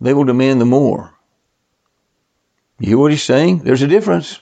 they 0.00 0.12
will 0.12 0.24
demand 0.24 0.60
the 0.60 0.66
more. 0.66 1.14
You 2.78 2.88
hear 2.88 2.98
what 2.98 3.12
he's 3.12 3.22
saying? 3.22 3.60
There's 3.60 3.82
a 3.82 3.86
difference, 3.86 4.40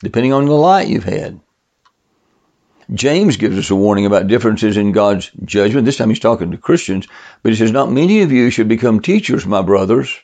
depending 0.00 0.32
on 0.32 0.46
the 0.46 0.52
light 0.52 0.88
you've 0.88 1.04
had. 1.04 1.40
James 2.92 3.36
gives 3.36 3.58
us 3.58 3.70
a 3.70 3.76
warning 3.76 4.06
about 4.06 4.26
differences 4.26 4.76
in 4.76 4.92
God's 4.92 5.30
judgment. 5.44 5.84
This 5.84 5.96
time 5.96 6.08
he's 6.08 6.18
talking 6.18 6.50
to 6.50 6.58
Christians, 6.58 7.06
but 7.42 7.52
he 7.52 7.56
says, 7.56 7.72
Not 7.72 7.92
many 7.92 8.22
of 8.22 8.32
you 8.32 8.50
should 8.50 8.68
become 8.68 9.00
teachers, 9.00 9.46
my 9.46 9.62
brothers, 9.62 10.14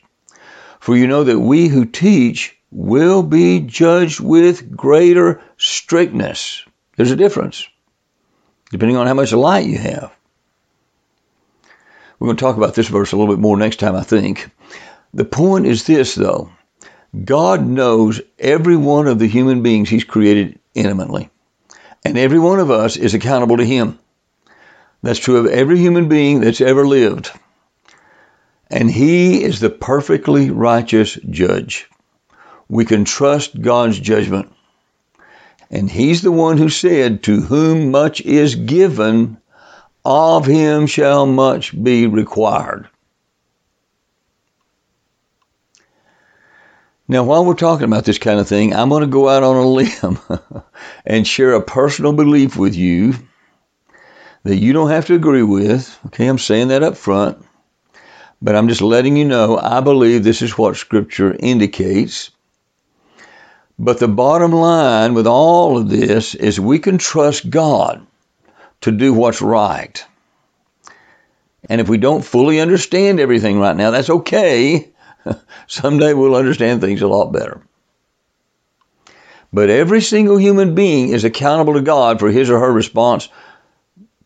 for 0.79 0.95
you 0.95 1.07
know 1.07 1.23
that 1.23 1.39
we 1.39 1.67
who 1.67 1.85
teach 1.85 2.57
will 2.71 3.23
be 3.23 3.59
judged 3.61 4.19
with 4.19 4.75
greater 4.75 5.41
strictness. 5.57 6.63
There's 6.95 7.11
a 7.11 7.15
difference 7.15 7.67
depending 8.71 8.97
on 8.97 9.07
how 9.07 9.13
much 9.13 9.33
light 9.33 9.65
you 9.65 9.77
have. 9.77 10.11
We're 12.19 12.27
going 12.27 12.37
to 12.37 12.41
talk 12.41 12.57
about 12.57 12.75
this 12.75 12.87
verse 12.87 13.11
a 13.11 13.17
little 13.17 13.33
bit 13.33 13.41
more 13.41 13.57
next 13.57 13.79
time, 13.79 13.95
I 13.95 14.03
think. 14.03 14.49
The 15.13 15.25
point 15.25 15.65
is 15.65 15.85
this, 15.85 16.15
though 16.15 16.51
God 17.25 17.65
knows 17.65 18.21
every 18.37 18.75
one 18.75 19.07
of 19.07 19.19
the 19.19 19.27
human 19.27 19.63
beings 19.63 19.89
He's 19.89 20.03
created 20.03 20.59
intimately, 20.75 21.29
and 22.03 22.17
every 22.17 22.39
one 22.39 22.59
of 22.59 22.71
us 22.71 22.97
is 22.97 23.13
accountable 23.13 23.57
to 23.57 23.65
Him. 23.65 23.99
That's 25.01 25.19
true 25.19 25.37
of 25.37 25.45
every 25.47 25.77
human 25.77 26.09
being 26.09 26.41
that's 26.41 26.61
ever 26.61 26.85
lived. 26.85 27.31
And 28.69 28.89
He 28.91 29.43
is 29.43 29.59
the 29.59 29.69
perfectly 29.69 30.49
righteous 30.49 31.15
judge. 31.29 31.89
We 32.67 32.85
can 32.85 33.05
trust 33.05 33.61
God's 33.61 33.99
judgment. 33.99 34.51
And 35.71 35.89
he's 35.89 36.21
the 36.21 36.31
one 36.31 36.57
who 36.57 36.69
said, 36.69 37.23
To 37.23 37.41
whom 37.41 37.91
much 37.91 38.21
is 38.21 38.55
given, 38.55 39.37
of 40.03 40.45
him 40.45 40.87
shall 40.87 41.25
much 41.25 41.81
be 41.83 42.07
required. 42.07 42.89
Now, 47.11 47.23
while 47.23 47.43
we're 47.43 47.55
talking 47.55 47.85
about 47.85 48.05
this 48.05 48.19
kind 48.19 48.39
of 48.39 48.47
thing, 48.47 48.75
I'm 48.75 48.89
going 48.89 49.01
to 49.01 49.07
go 49.07 49.27
out 49.29 49.41
on 49.41 49.55
a 49.55 49.67
limb 49.67 50.19
and 51.07 51.25
share 51.25 51.53
a 51.53 51.61
personal 51.61 52.13
belief 52.13 52.55
with 52.55 52.75
you 52.75 53.15
that 54.43 54.57
you 54.57 54.73
don't 54.73 54.91
have 54.91 55.07
to 55.07 55.15
agree 55.15 55.41
with. 55.41 55.97
Okay, 56.05 56.27
I'm 56.27 56.37
saying 56.37 56.67
that 56.67 56.83
up 56.83 56.95
front, 56.95 57.43
but 58.43 58.55
I'm 58.55 58.67
just 58.67 58.83
letting 58.83 59.17
you 59.17 59.25
know 59.25 59.57
I 59.57 59.81
believe 59.81 60.23
this 60.23 60.43
is 60.43 60.55
what 60.55 60.77
Scripture 60.77 61.35
indicates. 61.39 62.29
But 63.79 63.97
the 63.97 64.07
bottom 64.07 64.51
line 64.51 65.15
with 65.15 65.25
all 65.25 65.79
of 65.79 65.89
this 65.89 66.35
is 66.35 66.59
we 66.59 66.77
can 66.77 66.99
trust 66.99 67.49
God 67.49 68.05
to 68.81 68.91
do 68.91 69.15
what's 69.15 69.41
right. 69.41 70.05
And 71.67 71.81
if 71.81 71.89
we 71.89 71.97
don't 71.97 72.23
fully 72.23 72.59
understand 72.59 73.19
everything 73.19 73.59
right 73.59 73.75
now, 73.75 73.89
that's 73.89 74.11
okay. 74.11 74.88
Someday 75.67 76.13
we'll 76.13 76.35
understand 76.35 76.81
things 76.81 77.01
a 77.01 77.07
lot 77.07 77.31
better. 77.31 77.61
But 79.51 79.69
every 79.69 80.01
single 80.01 80.37
human 80.37 80.75
being 80.75 81.09
is 81.09 81.23
accountable 81.23 81.73
to 81.73 81.81
God 81.81 82.19
for 82.19 82.29
his 82.29 82.49
or 82.49 82.59
her 82.59 82.71
response 82.71 83.29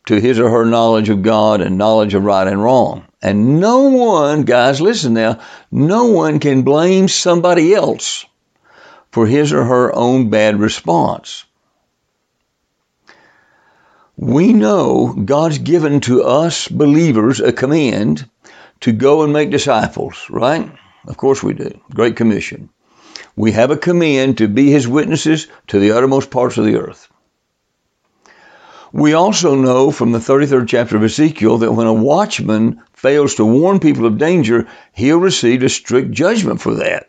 to 0.06 0.19
his 0.19 0.39
or 0.39 0.49
her 0.49 0.65
knowledge 0.65 1.10
of 1.10 1.21
God 1.21 1.62
and 1.62 1.77
knowledge 1.77 2.13
of 2.13 2.25
right 2.25 2.47
and 2.47 2.62
wrong. 2.62 3.06
And 3.21 3.62
no 3.62 3.84
one, 3.84 4.41
guys, 4.41 4.82
listen 4.82 5.13
now, 5.13 5.39
no 5.71 6.06
one 6.06 6.39
can 6.39 6.63
blame 6.63 7.08
somebody 7.08 7.73
else 7.73 8.25
for 9.12 9.25
his 9.25 9.53
or 9.53 9.63
her 9.63 9.95
own 9.95 10.29
bad 10.29 10.60
response. 10.60 11.45
We 14.17 14.51
know 14.51 15.13
God's 15.13 15.58
given 15.58 16.01
to 16.01 16.23
us 16.23 16.67
believers 16.67 17.39
a 17.39 17.53
command 17.53 18.29
to 18.82 18.91
go 18.91 19.23
and 19.23 19.32
make 19.32 19.51
disciples, 19.51 20.27
right? 20.29 20.69
Of 21.07 21.17
course 21.17 21.43
we 21.43 21.53
do. 21.53 21.71
Great 21.93 22.15
Commission. 22.15 22.69
We 23.35 23.51
have 23.51 23.71
a 23.71 23.77
command 23.77 24.37
to 24.37 24.47
be 24.47 24.71
his 24.71 24.87
witnesses 24.87 25.47
to 25.67 25.79
the 25.79 25.91
uttermost 25.91 26.31
parts 26.31 26.57
of 26.57 26.65
the 26.65 26.77
earth. 26.77 27.09
We 28.91 29.13
also 29.13 29.55
know 29.55 29.89
from 29.91 30.11
the 30.11 30.19
33rd 30.19 30.67
chapter 30.67 30.95
of 30.97 31.03
Ezekiel 31.03 31.57
that 31.57 31.71
when 31.73 31.87
a 31.87 31.93
watchman 31.93 32.81
fails 32.93 33.35
to 33.35 33.45
warn 33.45 33.79
people 33.79 34.05
of 34.05 34.19
danger, 34.19 34.67
he'll 34.93 35.17
receive 35.17 35.63
a 35.63 35.69
strict 35.69 36.11
judgment 36.11 36.61
for 36.61 36.75
that. 36.75 37.07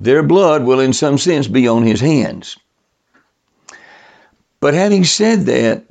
their 0.00 0.22
blood 0.22 0.64
will 0.64 0.80
in 0.80 0.92
some 0.92 1.18
sense 1.18 1.46
be 1.46 1.68
on 1.68 1.82
his 1.82 2.00
hands. 2.00 2.56
But 4.60 4.74
having 4.74 5.04
said 5.04 5.46
that, 5.46 5.84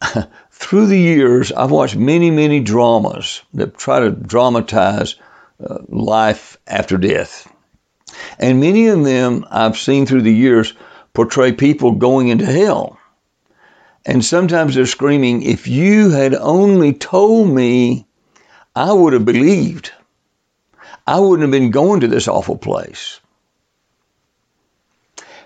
through 0.50 0.86
the 0.86 0.98
years, 0.98 1.52
I've 1.52 1.70
watched 1.70 1.96
many, 1.96 2.30
many 2.30 2.60
dramas 2.60 3.42
that 3.54 3.76
try 3.76 4.00
to 4.00 4.10
dramatize 4.10 5.16
uh, 5.64 5.78
life 5.88 6.56
after 6.66 6.96
death. 6.96 7.52
And 8.38 8.60
many 8.60 8.88
of 8.88 9.04
them 9.04 9.44
I've 9.50 9.76
seen 9.76 10.06
through 10.06 10.22
the 10.22 10.34
years 10.34 10.74
portray 11.12 11.52
people 11.52 11.92
going 11.92 12.28
into 12.28 12.46
hell. 12.46 12.98
And 14.06 14.24
sometimes 14.24 14.74
they're 14.74 14.86
screaming, 14.86 15.42
if 15.42 15.66
you 15.66 16.10
had 16.10 16.34
only 16.34 16.94
told 16.94 17.48
me, 17.48 18.06
I 18.74 18.92
would 18.92 19.12
have 19.12 19.24
believed. 19.24 19.92
I 21.06 21.18
wouldn't 21.20 21.42
have 21.42 21.50
been 21.50 21.70
going 21.70 22.00
to 22.00 22.08
this 22.08 22.28
awful 22.28 22.56
place. 22.56 23.20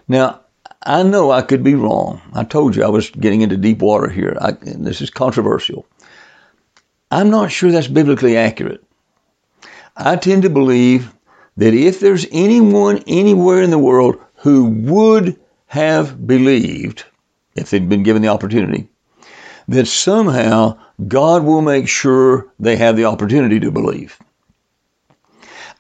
Now, 0.07 0.41
I 0.85 1.03
know 1.03 1.31
I 1.31 1.43
could 1.43 1.63
be 1.63 1.75
wrong. 1.75 2.21
I 2.35 2.45
told 2.45 2.77
you 2.77 2.85
I 2.85 2.89
was 2.89 3.11
getting 3.11 3.41
into 3.41 3.57
deep 3.57 3.79
water 3.79 4.09
here. 4.09 4.37
I, 4.41 4.53
this 4.53 5.01
is 5.01 5.11
controversial. 5.11 5.87
I'm 7.11 7.31
not 7.31 7.53
sure 7.53 7.71
that's 7.71 7.89
biblically 7.89 8.37
accurate. 8.37 8.85
I 9.97 10.17
tend 10.17 10.43
to 10.43 10.51
believe 10.51 11.13
that 11.57 11.75
if 11.75 12.01
there's 12.01 12.27
anyone 12.33 13.03
anywhere 13.07 13.63
in 13.63 13.71
the 13.71 13.79
world 13.79 14.17
who 14.37 14.65
would 14.65 15.39
have 15.67 16.27
believed, 16.27 17.05
if 17.55 17.71
they'd 17.71 17.89
been 17.89 18.03
given 18.03 18.23
the 18.23 18.29
opportunity, 18.29 18.89
that 19.69 19.87
somehow 19.87 20.79
God 21.07 21.45
will 21.45 21.63
make 21.63 21.89
sure 21.89 22.53
they 22.59 22.77
have 22.77 22.97
the 22.97 23.05
opportunity 23.05 23.61
to 23.61 23.71
believe. 23.71 24.19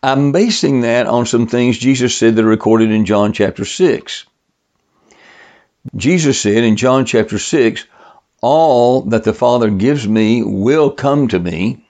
I'm 0.03 0.33
basing 0.33 0.81
that 0.81 1.07
on 1.07 1.27
some 1.27 1.46
things 1.46 1.79
Jesus 1.79 2.16
said 2.16 2.37
that 2.37 2.44
are 2.44 2.48
recorded 2.48 2.90
in 2.90 3.05
John 3.05 3.33
chapter 3.33 3.64
6. 3.64 4.27
Jesus 5.96 6.40
said 6.40 6.64
in 6.64 6.77
John 6.77 7.05
chapter 7.05 7.38
6, 7.38 7.85
All 8.40 9.03
that 9.03 9.25
the 9.25 9.33
Father 9.33 9.70
gives 9.70 10.07
me 10.07 10.42
will 10.42 10.90
come 10.90 11.29
to 11.29 11.38
me, 11.38 11.82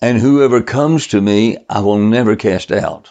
and 0.00 0.18
whoever 0.18 0.62
comes 0.62 1.06
to 1.08 1.20
me 1.20 1.56
I 1.68 1.80
will 1.80 1.98
never 1.98 2.36
cast 2.36 2.70
out. 2.70 3.10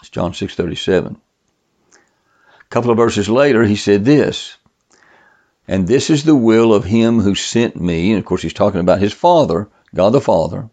It's 0.00 0.10
John 0.10 0.32
6:37. 0.32 1.16
A 1.16 2.64
couple 2.70 2.90
of 2.90 2.96
verses 2.96 3.28
later 3.28 3.64
he 3.64 3.76
said 3.76 4.04
this, 4.04 4.56
and 5.66 5.86
this 5.86 6.10
is 6.10 6.24
the 6.24 6.36
will 6.36 6.74
of 6.74 6.84
him 6.84 7.20
who 7.20 7.34
sent 7.34 7.80
me, 7.80 8.10
and 8.10 8.18
of 8.18 8.24
course 8.24 8.42
he's 8.42 8.52
talking 8.52 8.80
about 8.80 9.00
his 9.00 9.12
Father, 9.12 9.68
God 9.94 10.10
the 10.10 10.20
Father. 10.20 10.70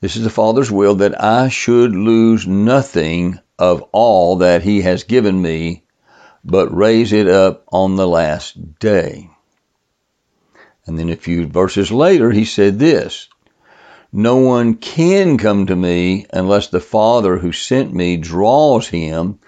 This 0.00 0.16
is 0.16 0.24
the 0.24 0.30
Father's 0.30 0.70
will 0.70 0.94
that 0.96 1.22
I 1.22 1.48
should 1.48 1.92
lose 1.92 2.46
nothing 2.46 3.38
of 3.58 3.82
all 3.92 4.36
that 4.36 4.62
he 4.62 4.80
has 4.82 5.04
given 5.04 5.40
me, 5.42 5.84
but 6.44 6.74
raise 6.74 7.12
it 7.12 7.28
up 7.28 7.64
on 7.70 7.96
the 7.96 8.08
last 8.08 8.78
day. 8.78 9.30
And 10.86 10.98
then 10.98 11.10
a 11.10 11.16
few 11.16 11.46
verses 11.46 11.92
later, 11.92 12.30
he 12.30 12.44
said 12.44 12.78
this 12.78 13.28
No 14.12 14.36
one 14.36 14.74
can 14.74 15.38
come 15.38 15.66
to 15.66 15.76
me 15.76 16.26
unless 16.32 16.66
the 16.68 16.80
Father 16.80 17.38
who 17.38 17.52
sent 17.52 17.94
me 17.94 18.16
draws 18.16 18.88
him, 18.88 19.38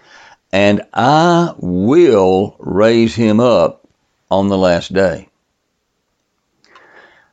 and 0.52 0.82
I 0.94 1.54
will 1.58 2.56
raise 2.60 3.14
him 3.16 3.40
up 3.40 3.88
on 4.30 4.48
the 4.48 4.58
last 4.58 4.92
day. 4.92 5.28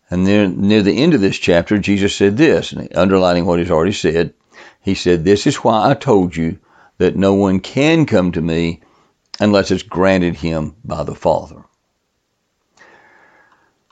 And 0.10 0.26
then 0.26 0.60
near 0.62 0.82
the 0.82 0.98
end 0.98 1.14
of 1.14 1.22
this 1.22 1.38
chapter, 1.38 1.78
Jesus 1.78 2.16
said 2.16 2.36
this, 2.36 2.74
underlining 2.96 3.46
what 3.46 3.60
he's 3.60 3.70
already 3.70 3.94
said. 3.94 4.34
He 4.82 4.96
said, 4.96 5.24
This 5.24 5.46
is 5.46 5.58
why 5.58 5.92
I 5.92 5.94
told 5.94 6.36
you 6.36 6.58
that 6.98 7.16
no 7.16 7.36
one 7.36 7.60
can 7.60 8.08
come 8.08 8.32
to 8.32 8.42
me 8.42 8.82
unless 9.40 9.70
it's 9.70 9.84
granted 9.84 10.38
him 10.38 10.76
by 10.84 11.04
the 11.04 11.16
Father. 11.16 11.64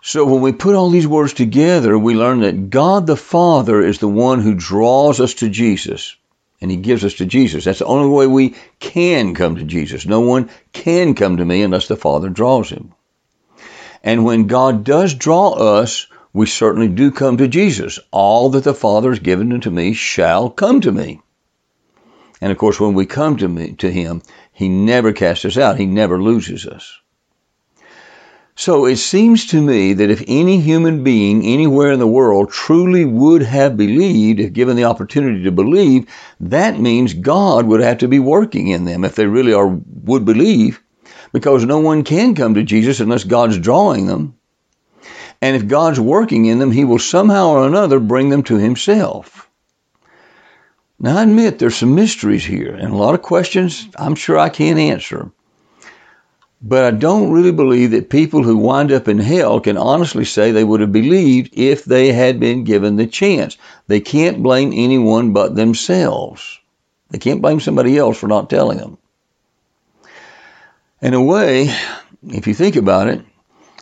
So 0.07 0.23
when 0.23 0.39
we 0.39 0.53
put 0.53 0.73
all 0.73 0.89
these 0.89 1.05
words 1.05 1.33
together, 1.33 1.99
we 1.99 2.15
learn 2.15 2.39
that 2.39 2.69
God 2.69 3.07
the 3.07 3.17
Father 3.17 3.81
is 3.81 3.99
the 3.99 4.07
one 4.07 4.39
who 4.39 4.55
draws 4.55 5.19
us 5.19 5.33
to 5.33 5.49
Jesus 5.49 6.15
and 6.61 6.71
he 6.71 6.77
gives 6.77 7.03
us 7.03 7.15
to 7.15 7.25
Jesus. 7.25 7.65
That's 7.65 7.79
the 7.79 7.85
only 7.87 8.07
way 8.07 8.25
we 8.25 8.55
can 8.79 9.35
come 9.35 9.57
to 9.57 9.65
Jesus. 9.65 10.05
No 10.05 10.21
one 10.21 10.49
can 10.71 11.13
come 11.13 11.35
to 11.35 11.43
me 11.43 11.61
unless 11.61 11.89
the 11.89 11.97
Father 11.97 12.29
draws 12.29 12.69
him. 12.69 12.93
And 14.01 14.23
when 14.23 14.47
God 14.47 14.85
does 14.85 15.13
draw 15.13 15.49
us, 15.49 16.07
we 16.31 16.45
certainly 16.45 16.87
do 16.87 17.11
come 17.11 17.35
to 17.35 17.49
Jesus. 17.49 17.99
All 18.09 18.51
that 18.51 18.63
the 18.63 18.73
Father 18.73 19.09
has 19.09 19.19
given 19.19 19.51
unto 19.51 19.69
me 19.69 19.91
shall 19.91 20.49
come 20.49 20.79
to 20.79 20.91
me. 20.93 21.19
And 22.39 22.53
of 22.53 22.57
course, 22.57 22.79
when 22.79 22.93
we 22.93 23.07
come 23.07 23.35
to 23.35 23.47
me, 23.49 23.73
to 23.79 23.91
him, 23.91 24.21
he 24.53 24.69
never 24.69 25.11
casts 25.11 25.43
us 25.43 25.57
out. 25.57 25.77
He 25.77 25.85
never 25.85 26.23
loses 26.23 26.65
us. 26.65 26.97
So 28.59 28.87
it 28.87 28.97
seems 28.97 29.45
to 29.47 29.61
me 29.61 29.93
that 29.93 30.09
if 30.09 30.23
any 30.27 30.59
human 30.59 31.03
being 31.03 31.45
anywhere 31.45 31.91
in 31.91 31.99
the 31.99 32.07
world 32.07 32.49
truly 32.49 33.05
would 33.05 33.43
have 33.43 33.77
believed, 33.77 34.39
if 34.39 34.51
given 34.51 34.75
the 34.75 34.85
opportunity 34.85 35.43
to 35.43 35.51
believe, 35.51 36.07
that 36.39 36.79
means 36.79 37.13
God 37.13 37.67
would 37.67 37.81
have 37.81 37.99
to 37.99 38.07
be 38.07 38.17
working 38.17 38.69
in 38.69 38.85
them 38.85 39.05
if 39.05 39.13
they 39.13 39.27
really 39.27 39.53
are 39.53 39.79
would 40.03 40.25
believe, 40.25 40.81
because 41.31 41.65
no 41.65 41.77
one 41.77 42.03
can 42.03 42.33
come 42.33 42.55
to 42.55 42.63
Jesus 42.63 42.99
unless 42.99 43.23
God's 43.23 43.59
drawing 43.59 44.07
them. 44.07 44.33
And 45.39 45.55
if 45.55 45.67
God's 45.67 45.99
working 45.99 46.45
in 46.45 46.57
them, 46.57 46.71
He 46.71 46.83
will 46.83 46.97
somehow 46.97 47.49
or 47.49 47.67
another 47.67 47.99
bring 47.99 48.29
them 48.29 48.41
to 48.45 48.57
Himself. 48.57 49.47
Now, 50.99 51.17
I 51.17 51.21
admit 51.21 51.59
there's 51.59 51.75
some 51.75 51.93
mysteries 51.93 52.43
here 52.43 52.73
and 52.73 52.91
a 52.91 52.97
lot 52.97 53.13
of 53.13 53.21
questions 53.21 53.87
I'm 53.95 54.15
sure 54.15 54.39
I 54.39 54.49
can't 54.49 54.79
answer. 54.79 55.31
But 56.61 56.83
I 56.85 56.91
don't 56.91 57.31
really 57.31 57.51
believe 57.51 57.91
that 57.91 58.09
people 58.09 58.41
who 58.41 58.57
wind 58.57 58.91
up 58.91 59.07
in 59.07 59.19
hell 59.19 59.59
can 59.59 59.77
honestly 59.77 60.25
say 60.25 60.51
they 60.51 60.63
would 60.63 60.81
have 60.81 60.91
believed 60.91 61.53
if 61.53 61.85
they 61.85 62.11
had 62.11 62.39
been 62.39 62.63
given 62.63 62.95
the 62.95 63.05
chance. 63.05 63.57
They 63.87 63.99
can't 63.99 64.41
blame 64.41 64.71
anyone 64.73 65.33
but 65.33 65.55
themselves. 65.55 66.59
They 67.11 67.19
can't 67.19 67.43
blame 67.43 67.59
somebody 67.59 67.95
else 67.97 68.17
for 68.17 68.27
not 68.27 68.49
telling 68.49 68.79
them. 68.79 68.97
In 70.99 71.13
a 71.13 71.21
way, 71.21 71.71
if 72.27 72.47
you 72.47 72.55
think 72.55 72.75
about 72.75 73.07
it, 73.07 73.23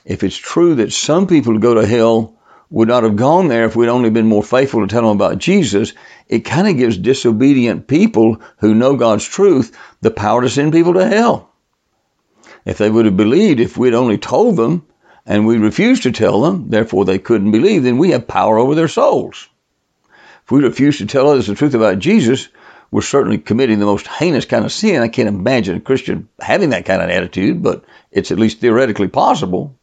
if 0.03 0.21
it's 0.21 0.35
true 0.35 0.75
that 0.75 0.91
some 0.91 1.27
people 1.27 1.53
who 1.53 1.59
go 1.59 1.75
to 1.75 1.88
hell 1.88 2.33
would 2.69 2.89
not 2.89 3.03
have 3.03 3.15
gone 3.15 3.47
there 3.47 3.63
if 3.63 3.77
we'd 3.77 3.88
only 3.88 4.09
been 4.09 4.27
more 4.27 4.43
faithful 4.43 4.81
to 4.81 4.88
tell 4.88 5.03
them 5.03 5.15
about 5.15 5.38
Jesus, 5.38 5.93
it 6.27 6.39
kind 6.39 6.67
of 6.67 6.75
gives 6.75 6.97
disobedient 6.97 7.88
people 7.88 8.41
who 8.57 8.75
know 8.75 8.97
God's 8.97 9.25
truth 9.25 9.75
the 10.01 10.11
power 10.11 10.41
to 10.41 10.49
send 10.49 10.73
people 10.73 10.93
to 10.95 11.07
hell. 11.07 11.53
If 12.65 12.78
they 12.78 12.89
would 12.89 13.06
have 13.06 13.15
believed, 13.15 13.60
if 13.60 13.78
we'd 13.78 13.93
only 13.93 14.17
told 14.17 14.58
them 14.58 14.86
and 15.25 15.45
we 15.45 15.58
refused 15.58 16.04
to 16.04 16.12
tell 16.12 16.41
them, 16.41 16.69
therefore 16.69 17.06
they 17.06 17.19
couldn't 17.19 17.51
believe, 17.51 17.84
then 17.84 17.97
we 17.97 18.12
have 18.12 18.28
power 18.28 18.58
over 18.58 18.75
their 18.75 18.88
souls. 18.88 19.47
If 20.43 20.51
we 20.51 20.62
refuse 20.62 20.97
to 20.97 21.06
tell 21.06 21.30
others 21.30 21.47
the 21.47 21.56
truth 21.56 21.73
about 21.73 21.99
Jesus, 21.99 22.49
we're 22.91 23.01
certainly 23.01 23.38
committing 23.38 23.80
the 23.80 23.86
most 23.86 24.08
heinous 24.08 24.45
kind 24.45 24.65
of 24.65 24.71
sin. 24.71 25.01
I 25.01 25.08
can't 25.08 25.30
imagine 25.30 25.78
a 25.78 25.82
Christian 25.82 26.28
having 26.39 26.71
that 26.71 26.86
kind 26.86 27.01
of 27.01 27.10
attitude, 27.10 27.63
but 27.63 27.86
it's 28.12 28.32
at 28.32 28.39
least 28.39 28.60
theoretically 28.60 29.08
possible. 29.08 29.75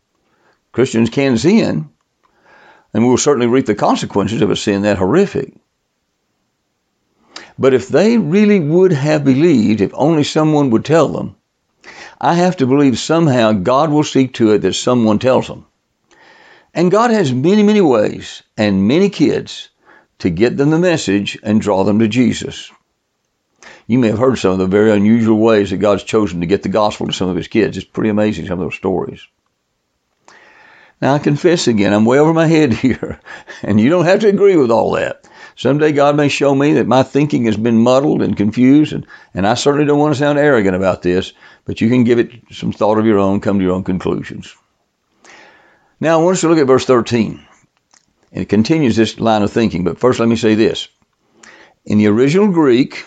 Christians 0.72 1.10
can 1.10 1.38
sin 1.38 1.88
and 2.94 3.02
we 3.02 3.10
will 3.10 3.18
certainly 3.18 3.46
reap 3.46 3.66
the 3.66 3.74
consequences 3.74 4.42
of 4.42 4.50
a 4.50 4.56
sin 4.56 4.82
that 4.82 4.98
horrific. 4.98 5.54
But 7.58 7.74
if 7.74 7.88
they 7.88 8.18
really 8.18 8.60
would 8.60 8.92
have 8.92 9.24
believed, 9.24 9.80
if 9.80 9.92
only 9.94 10.24
someone 10.24 10.70
would 10.70 10.84
tell 10.84 11.08
them, 11.08 11.36
I 12.24 12.34
have 12.34 12.56
to 12.58 12.66
believe 12.68 13.00
somehow 13.00 13.50
God 13.52 13.90
will 13.90 14.04
see 14.04 14.28
to 14.28 14.52
it 14.52 14.58
that 14.60 14.74
someone 14.74 15.18
tells 15.18 15.48
them. 15.48 15.66
And 16.72 16.90
God 16.90 17.10
has 17.10 17.32
many, 17.32 17.64
many 17.64 17.80
ways 17.80 18.44
and 18.56 18.86
many 18.86 19.10
kids 19.10 19.70
to 20.20 20.30
get 20.30 20.56
them 20.56 20.70
the 20.70 20.78
message 20.78 21.36
and 21.42 21.60
draw 21.60 21.82
them 21.82 21.98
to 21.98 22.06
Jesus. 22.06 22.70
You 23.88 23.98
may 23.98 24.08
have 24.08 24.20
heard 24.20 24.38
some 24.38 24.52
of 24.52 24.58
the 24.58 24.68
very 24.68 24.92
unusual 24.92 25.38
ways 25.38 25.70
that 25.70 25.78
God's 25.78 26.04
chosen 26.04 26.40
to 26.40 26.46
get 26.46 26.62
the 26.62 26.68
gospel 26.68 27.08
to 27.08 27.12
some 27.12 27.28
of 27.28 27.36
his 27.36 27.48
kids. 27.48 27.76
It's 27.76 27.84
pretty 27.84 28.10
amazing, 28.10 28.46
some 28.46 28.60
of 28.60 28.66
those 28.66 28.76
stories. 28.76 29.26
Now 31.00 31.14
I 31.14 31.18
confess 31.18 31.66
again, 31.66 31.92
I'm 31.92 32.04
way 32.04 32.20
over 32.20 32.32
my 32.32 32.46
head 32.46 32.72
here, 32.84 33.20
and 33.62 33.80
you 33.80 33.90
don't 33.90 34.04
have 34.04 34.20
to 34.20 34.28
agree 34.28 34.56
with 34.56 34.70
all 34.70 34.92
that. 34.92 35.28
Someday 35.56 35.92
God 35.92 36.16
may 36.16 36.28
show 36.28 36.54
me 36.54 36.72
that 36.74 36.86
my 36.86 37.02
thinking 37.02 37.44
has 37.44 37.56
been 37.56 37.82
muddled 37.82 38.22
and 38.22 38.36
confused, 38.36 38.92
and, 38.92 39.06
and 39.34 39.46
I 39.46 39.54
certainly 39.54 39.86
don't 39.86 39.98
want 39.98 40.14
to 40.14 40.18
sound 40.18 40.38
arrogant 40.38 40.76
about 40.76 41.02
this, 41.02 41.32
but 41.64 41.80
you 41.80 41.88
can 41.88 42.04
give 42.04 42.18
it 42.18 42.30
some 42.50 42.72
thought 42.72 42.98
of 42.98 43.06
your 43.06 43.18
own, 43.18 43.40
come 43.40 43.58
to 43.58 43.64
your 43.64 43.74
own 43.74 43.84
conclusions. 43.84 44.54
Now 46.00 46.18
I 46.18 46.22
want 46.22 46.34
us 46.34 46.40
to 46.40 46.48
look 46.48 46.58
at 46.58 46.66
verse 46.66 46.84
13. 46.84 47.46
And 48.32 48.42
it 48.42 48.48
continues 48.48 48.96
this 48.96 49.20
line 49.20 49.42
of 49.42 49.52
thinking, 49.52 49.84
but 49.84 49.98
first 49.98 50.18
let 50.18 50.28
me 50.28 50.36
say 50.36 50.54
this. 50.54 50.88
In 51.84 51.98
the 51.98 52.06
original 52.06 52.48
Greek, 52.48 53.04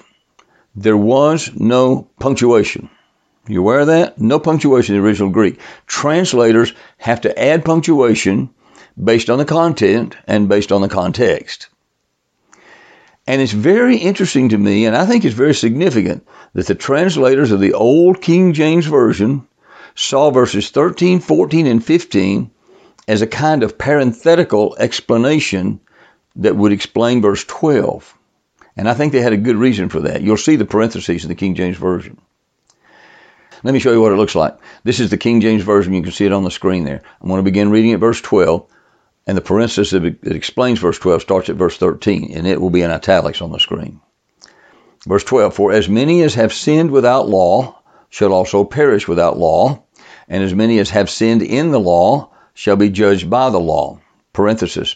there 0.76 0.98
was 0.98 1.52
no 1.56 2.08
punctuation. 2.20 2.90
You 3.48 3.62
aware 3.62 3.82
of 3.82 3.88
that? 3.88 4.20
No 4.20 4.40
punctuation 4.40 4.96
in 4.96 5.02
the 5.02 5.08
original 5.08 5.30
Greek. 5.30 5.60
Translators 5.88 6.74
have 6.98 7.22
to 7.22 7.40
add 7.40 7.66
punctuation 7.66 8.50
based 9.02 9.30
on 9.30 9.38
the 9.38 9.46
content 9.46 10.16
and 10.28 10.50
based 10.50 10.72
on 10.72 10.82
the 10.82 10.90
context. 10.90 11.68
And 13.28 13.42
it's 13.42 13.52
very 13.52 13.98
interesting 13.98 14.50
to 14.50 14.58
me, 14.58 14.86
and 14.86 14.96
I 14.96 15.06
think 15.06 15.26
it's 15.26 15.34
very 15.34 15.56
significant, 15.56 16.28
that 16.54 16.68
the 16.68 16.76
translators 16.76 17.52
of 17.52 17.60
the 17.60 17.74
old 17.74 18.22
King 18.22 18.54
James 18.54 18.86
Version 18.86 19.48
saw 19.96 20.30
verses 20.30 20.70
13, 20.70 21.20
14, 21.20 21.66
and 21.66 21.84
15 21.84 22.52
as 23.08 23.22
a 23.22 23.28
kind 23.28 23.64
of 23.64 23.78
parenthetical 23.78 24.76
explanation 24.78 25.80
that 26.36 26.56
would 26.56 26.72
explain 26.72 27.22
verse 27.22 27.44
12. 27.46 28.16
And 28.78 28.90
I 28.90 28.94
think 28.94 29.12
they 29.12 29.22
had 29.22 29.34
a 29.34 29.38
good 29.38 29.56
reason 29.56 29.90
for 29.90 30.02
that. 30.02 30.22
You'll 30.22 30.38
see 30.38 30.58
the 30.58 30.66
parentheses 30.66 31.24
in 31.24 31.30
the 31.30 31.36
King 31.36 31.56
James 31.56 31.78
Version. 31.78 32.20
Let 33.64 33.74
me 33.74 33.80
show 33.80 33.92
you 33.92 34.02
what 34.02 34.12
it 34.12 34.18
looks 34.18 34.36
like. 34.36 34.58
This 34.84 35.00
is 35.00 35.10
the 35.10 35.18
King 35.18 35.42
James 35.42 35.64
Version. 35.64 35.94
You 35.94 36.04
can 36.04 36.12
see 36.12 36.26
it 36.26 36.34
on 36.34 36.44
the 36.44 36.52
screen 36.52 36.84
there. 36.84 37.02
I'm 37.22 37.30
going 37.30 37.40
to 37.40 37.44
begin 37.44 37.72
reading 37.72 37.94
at 37.94 38.00
verse 38.00 38.22
12, 38.22 38.68
and 39.28 39.38
the 39.38 39.42
parenthesis 39.42 39.92
that 39.92 40.06
explains 40.24 40.80
verse 40.80 41.00
12 41.00 41.22
starts 41.22 41.50
at 41.50 41.56
verse 41.56 41.78
13, 41.78 42.32
and 42.36 42.46
it 42.46 42.62
will 42.62 42.70
be 42.70 42.82
in 42.82 42.92
italics 42.92 43.42
on 43.42 43.52
the 43.52 43.60
screen. 43.60 44.00
Verse 45.08 45.24
12 45.24 45.54
For 45.54 45.72
as 45.72 45.90
many 45.90 46.22
as 46.22 46.36
have 46.36 46.54
sinned 46.54 46.92
without 46.92 47.28
law 47.28 47.80
shall 48.10 48.34
also 48.34 48.64
perish 48.64 49.08
without 49.08 49.38
law, 49.38 49.84
and 50.28 50.44
as 50.44 50.54
many 50.54 50.80
as 50.80 50.92
have 50.92 51.10
sinned 51.10 51.42
in 51.42 51.72
the 51.72 51.80
law 51.80 52.30
shall 52.54 52.76
be 52.76 52.90
judged 52.90 53.30
by 53.30 53.50
the 53.50 53.60
law. 53.60 54.00
Parenthesis. 54.34 54.96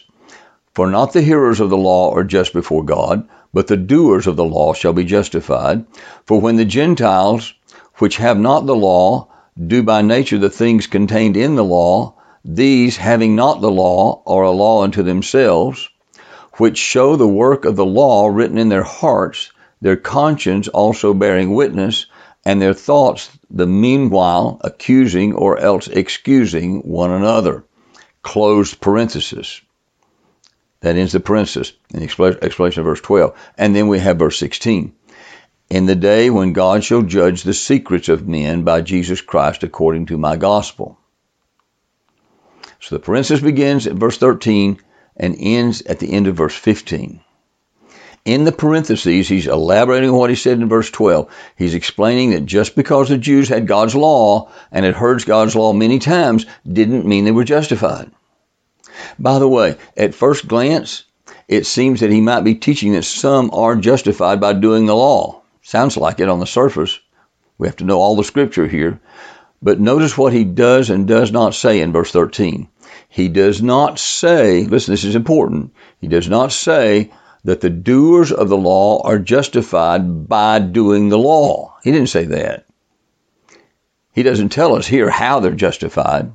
For 0.74 0.88
not 0.88 1.12
the 1.12 1.22
hearers 1.22 1.60
of 1.60 1.70
the 1.70 1.76
law 1.76 2.12
are 2.14 2.24
just 2.24 2.52
before 2.52 2.84
God, 2.84 3.28
but 3.52 3.66
the 3.66 3.76
doers 3.76 4.26
of 4.26 4.36
the 4.36 4.44
law 4.44 4.72
shall 4.72 4.92
be 4.92 5.04
justified. 5.04 5.84
For 6.24 6.40
when 6.40 6.56
the 6.56 6.64
Gentiles, 6.64 7.54
which 7.96 8.16
have 8.18 8.38
not 8.38 8.66
the 8.66 8.76
law, 8.76 9.28
do 9.66 9.82
by 9.82 10.02
nature 10.02 10.38
the 10.38 10.50
things 10.50 10.86
contained 10.86 11.36
in 11.36 11.56
the 11.56 11.64
law, 11.64 12.14
these, 12.44 12.96
having 12.96 13.36
not 13.36 13.60
the 13.60 13.70
law, 13.70 14.22
are 14.26 14.44
a 14.44 14.50
law 14.50 14.82
unto 14.82 15.02
themselves, 15.02 15.88
which 16.54 16.78
show 16.78 17.16
the 17.16 17.28
work 17.28 17.64
of 17.64 17.76
the 17.76 17.84
law 17.84 18.28
written 18.28 18.56
in 18.56 18.70
their 18.70 18.82
hearts, 18.82 19.52
their 19.80 19.96
conscience 19.96 20.66
also 20.68 21.12
bearing 21.12 21.54
witness, 21.54 22.06
and 22.44 22.60
their 22.60 22.72
thoughts 22.72 23.30
the 23.50 23.66
meanwhile 23.66 24.58
accusing 24.62 25.34
or 25.34 25.58
else 25.58 25.88
excusing 25.88 26.80
one 26.80 27.10
another. 27.10 27.64
Closed 28.22 28.80
parenthesis. 28.80 29.60
That 30.80 30.96
ends 30.96 31.12
the 31.12 31.20
parenthesis 31.20 31.74
in 31.92 32.02
explanation 32.02 32.80
of 32.80 32.86
verse 32.86 33.02
12. 33.02 33.34
And 33.58 33.76
then 33.76 33.88
we 33.88 33.98
have 33.98 34.18
verse 34.18 34.38
16. 34.38 34.92
In 35.68 35.86
the 35.86 35.94
day 35.94 36.30
when 36.30 36.54
God 36.54 36.82
shall 36.84 37.02
judge 37.02 37.42
the 37.42 37.54
secrets 37.54 38.08
of 38.08 38.26
men 38.26 38.62
by 38.62 38.80
Jesus 38.80 39.20
Christ 39.20 39.62
according 39.62 40.06
to 40.06 40.16
my 40.16 40.36
gospel. 40.36 40.98
So 42.80 42.96
the 42.96 43.00
parenthesis 43.00 43.40
begins 43.40 43.86
at 43.86 43.94
verse 43.94 44.16
13 44.18 44.78
and 45.16 45.36
ends 45.38 45.82
at 45.82 45.98
the 45.98 46.12
end 46.12 46.26
of 46.26 46.36
verse 46.36 46.54
15. 46.54 47.20
In 48.24 48.44
the 48.44 48.52
parentheses, 48.52 49.28
he's 49.28 49.46
elaborating 49.46 50.12
what 50.12 50.30
he 50.30 50.36
said 50.36 50.58
in 50.58 50.68
verse 50.68 50.90
12. 50.90 51.28
He's 51.56 51.74
explaining 51.74 52.30
that 52.30 52.46
just 52.46 52.76
because 52.76 53.08
the 53.08 53.18
Jews 53.18 53.48
had 53.48 53.66
God's 53.66 53.94
law 53.94 54.50
and 54.72 54.84
had 54.84 54.94
heard 54.94 55.24
God's 55.24 55.56
law 55.56 55.72
many 55.72 55.98
times 55.98 56.46
didn't 56.70 57.06
mean 57.06 57.24
they 57.24 57.32
were 57.32 57.44
justified. 57.44 58.10
By 59.18 59.38
the 59.38 59.48
way, 59.48 59.76
at 59.96 60.14
first 60.14 60.48
glance, 60.48 61.04
it 61.48 61.66
seems 61.66 62.00
that 62.00 62.10
he 62.10 62.20
might 62.20 62.42
be 62.44 62.54
teaching 62.54 62.92
that 62.92 63.04
some 63.04 63.50
are 63.52 63.76
justified 63.76 64.40
by 64.40 64.52
doing 64.52 64.86
the 64.86 64.94
law. 64.94 65.40
Sounds 65.62 65.96
like 65.96 66.20
it 66.20 66.28
on 66.28 66.40
the 66.40 66.46
surface. 66.46 66.98
We 67.58 67.68
have 67.68 67.76
to 67.76 67.84
know 67.84 68.00
all 68.00 68.16
the 68.16 68.24
scripture 68.24 68.66
here. 68.66 69.00
But 69.62 69.78
notice 69.78 70.16
what 70.16 70.32
he 70.32 70.44
does 70.44 70.88
and 70.88 71.06
does 71.06 71.30
not 71.30 71.54
say 71.54 71.80
in 71.80 71.92
verse 71.92 72.10
13. 72.10 72.68
He 73.08 73.28
does 73.28 73.60
not 73.60 73.98
say, 73.98 74.64
listen, 74.64 74.92
this 74.92 75.04
is 75.04 75.14
important. 75.14 75.72
He 76.00 76.08
does 76.08 76.28
not 76.28 76.52
say 76.52 77.10
that 77.44 77.60
the 77.60 77.70
doers 77.70 78.32
of 78.32 78.48
the 78.48 78.56
law 78.56 79.02
are 79.02 79.18
justified 79.18 80.28
by 80.28 80.60
doing 80.60 81.08
the 81.08 81.18
law. 81.18 81.76
He 81.82 81.92
didn't 81.92 82.08
say 82.08 82.24
that. 82.26 82.66
He 84.12 84.22
doesn't 84.22 84.48
tell 84.48 84.74
us 84.74 84.86
here 84.86 85.10
how 85.10 85.40
they're 85.40 85.52
justified. 85.52 86.32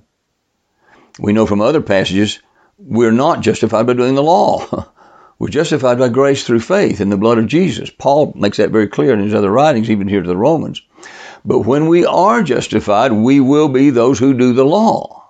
We 1.20 1.34
know 1.34 1.46
from 1.46 1.62
other 1.62 1.82
passages 1.82 2.40
we're 2.78 3.12
not 3.12 3.42
justified 3.42 3.88
by 3.88 3.94
doing 3.94 4.16
the 4.16 4.24
law. 4.24 4.88
we're 5.40 5.50
justified 5.50 5.98
by 5.98 6.10
grace 6.10 6.44
through 6.44 6.60
faith 6.60 7.02
in 7.02 7.10
the 7.10 7.18
blood 7.18 7.38
of 7.38 7.48
Jesus. 7.48 7.90
Paul 7.90 8.34
makes 8.36 8.58
that 8.58 8.72
very 8.72 8.88
clear 8.88 9.14
in 9.14 9.20
his 9.20 9.34
other 9.34 9.52
writings, 9.52 9.90
even 9.90 10.08
here 10.08 10.22
to 10.22 10.28
the 10.28 10.38
Romans. 10.38 10.82
But 11.46 11.60
when 11.60 11.88
we 11.88 12.06
are 12.06 12.42
justified, 12.42 13.12
we 13.12 13.40
will 13.40 13.70
be 13.70 13.92
those 13.92 14.18
who 14.18 14.34
do 14.34 14.54
the 14.54 14.66
law. 14.66 15.30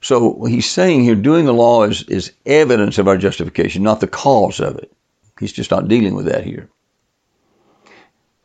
So 0.00 0.44
he's 0.44 0.70
saying 0.70 1.02
here, 1.02 1.16
doing 1.16 1.44
the 1.44 1.52
law 1.52 1.82
is, 1.82 2.04
is 2.04 2.32
evidence 2.46 2.98
of 2.98 3.08
our 3.08 3.18
justification, 3.18 3.82
not 3.82 4.00
the 4.00 4.06
cause 4.06 4.60
of 4.60 4.76
it. 4.76 4.92
He's 5.40 5.52
just 5.52 5.72
not 5.72 5.88
dealing 5.88 6.14
with 6.14 6.26
that 6.26 6.44
here. 6.44 6.68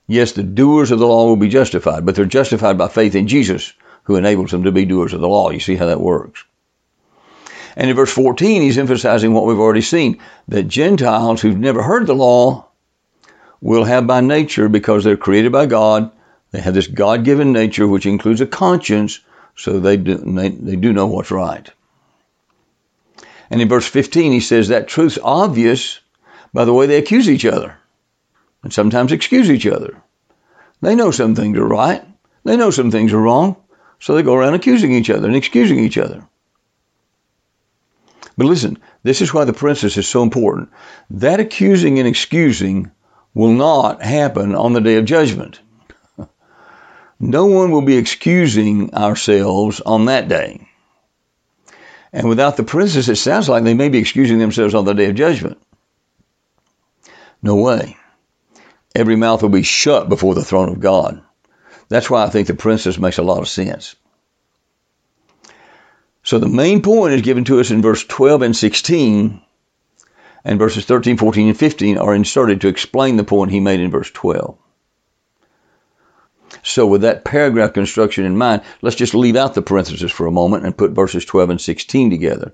Yes, 0.08 0.32
the 0.32 0.44
doers 0.44 0.92
of 0.92 1.00
the 1.00 1.08
law 1.08 1.28
will 1.28 1.38
be 1.38 1.50
justified, 1.50 2.06
but 2.06 2.16
they're 2.16 2.26
justified 2.26 2.78
by 2.78 2.88
faith 2.88 3.16
in 3.16 3.28
Jesus, 3.28 3.74
who 4.04 4.16
enables 4.16 4.52
them 4.52 4.64
to 4.64 4.72
be 4.72 4.86
doers 4.86 5.14
of 5.14 5.22
the 5.22 5.30
law. 5.30 5.52
You 5.52 5.60
see 5.60 5.76
how 5.76 5.86
that 5.86 6.02
works. 6.02 6.44
And 7.76 7.90
in 7.90 7.96
verse 7.96 8.12
14, 8.12 8.62
he's 8.62 8.78
emphasizing 8.78 9.34
what 9.34 9.46
we've 9.46 9.60
already 9.60 9.82
seen 9.82 10.20
that 10.48 10.64
Gentiles 10.64 11.42
who've 11.42 11.58
never 11.58 11.82
heard 11.82 12.08
the 12.08 12.16
law 12.16 12.68
will 13.62 13.86
have 13.86 14.06
by 14.06 14.22
nature, 14.22 14.68
because 14.68 15.04
they're 15.04 15.16
created 15.16 15.52
by 15.52 15.68
God, 15.68 16.12
they 16.54 16.62
have 16.62 16.76
this 16.76 16.88
God 16.88 17.26
given 17.26 17.52
nature 17.52 17.88
which 17.88 18.06
includes 18.06 18.40
a 18.40 18.46
conscience, 18.46 19.20
so 19.56 19.80
they 19.80 19.98
do, 19.98 20.18
they, 20.18 20.50
they 20.50 20.76
do 20.76 20.94
know 20.94 21.08
what's 21.08 21.32
right. 21.32 21.68
And 23.50 23.60
in 23.60 23.68
verse 23.68 23.88
15, 23.88 24.32
he 24.32 24.40
says 24.40 24.68
that 24.68 24.88
truth's 24.88 25.18
obvious 25.22 26.00
by 26.54 26.64
the 26.66 26.74
way 26.74 26.86
they 26.86 27.00
accuse 27.00 27.28
each 27.28 27.44
other 27.44 27.76
and 28.62 28.72
sometimes 28.72 29.12
excuse 29.12 29.50
each 29.50 29.66
other. 29.66 30.00
They 30.80 30.94
know 30.94 31.10
some 31.10 31.34
things 31.34 31.58
are 31.58 31.68
right, 31.68 32.06
they 32.44 32.56
know 32.56 32.70
some 32.70 32.92
things 32.92 33.14
are 33.14 33.22
wrong, 33.22 33.56
so 34.00 34.14
they 34.14 34.22
go 34.22 34.36
around 34.36 34.54
accusing 34.54 34.94
each 34.94 35.10
other 35.10 35.26
and 35.26 35.36
excusing 35.36 35.80
each 35.80 35.98
other. 35.98 36.28
But 38.38 38.46
listen, 38.46 38.78
this 39.02 39.22
is 39.22 39.34
why 39.34 39.46
the 39.46 39.54
parenthesis 39.54 39.98
is 39.98 40.08
so 40.08 40.22
important. 40.22 40.70
That 41.10 41.40
accusing 41.40 41.98
and 41.98 42.08
excusing 42.08 42.92
will 43.34 43.54
not 43.54 44.04
happen 44.04 44.54
on 44.54 44.74
the 44.74 44.82
day 44.82 44.98
of 44.98 45.06
judgment. 45.06 45.60
No 47.24 47.46
one 47.46 47.72
will 47.72 47.82
be 47.82 47.96
excusing 47.96 48.94
ourselves 48.94 49.80
on 49.82 50.06
that 50.06 50.28
day. 50.28 50.68
And 52.12 52.28
without 52.28 52.58
the 52.58 52.64
parenthesis, 52.64 53.08
it 53.08 53.16
sounds 53.16 53.48
like 53.48 53.64
they 53.64 53.74
may 53.74 53.90
be 53.90 53.98
excusing 53.98 54.40
themselves 54.40 54.76
on 54.76 54.86
the 54.86 54.94
day 54.94 55.10
of 55.10 55.16
judgment. 55.16 55.58
No 57.42 57.56
way. 57.56 57.98
Every 58.94 59.16
mouth 59.16 59.42
will 59.42 59.50
be 59.50 59.64
shut 59.64 60.10
before 60.10 60.36
the 60.36 60.44
throne 60.44 60.70
of 60.70 60.80
God. 60.80 61.22
That's 61.88 62.10
why 62.10 62.24
I 62.24 62.30
think 62.30 62.48
the 62.48 62.56
parenthesis 62.56 63.00
makes 63.00 63.18
a 63.18 63.24
lot 63.24 63.40
of 63.40 63.48
sense. 63.48 63.96
So 66.24 66.40
the 66.40 66.48
main 66.48 66.82
point 66.82 67.14
is 67.14 67.22
given 67.22 67.46
to 67.46 67.60
us 67.60 67.72
in 67.72 67.82
verse 67.82 68.04
12 68.06 68.42
and 68.42 68.56
16, 68.56 69.42
and 70.46 70.60
verses 70.60 70.86
13, 70.86 71.18
14, 71.18 71.48
and 71.48 71.58
15 71.58 71.98
are 71.98 72.14
inserted 72.14 72.62
to 72.62 72.68
explain 72.68 73.16
the 73.16 73.24
point 73.24 73.52
he 73.52 73.60
made 73.60 73.80
in 73.80 73.92
verse 73.92 74.12
12. 74.12 74.58
So 76.64 76.88
with 76.88 77.02
that 77.02 77.26
paragraph 77.26 77.74
construction 77.74 78.26
in 78.26 78.38
mind, 78.38 78.62
let's 78.82 78.96
just 78.96 79.14
leave 79.14 79.36
out 79.36 79.54
the 79.54 79.62
parenthesis 79.62 80.12
for 80.12 80.26
a 80.26 80.32
moment 80.32 80.66
and 80.66 80.78
put 80.78 80.92
verses 80.92 81.26
12 81.26 81.50
and 81.52 81.62
16 81.62 82.10
together. 82.10 82.54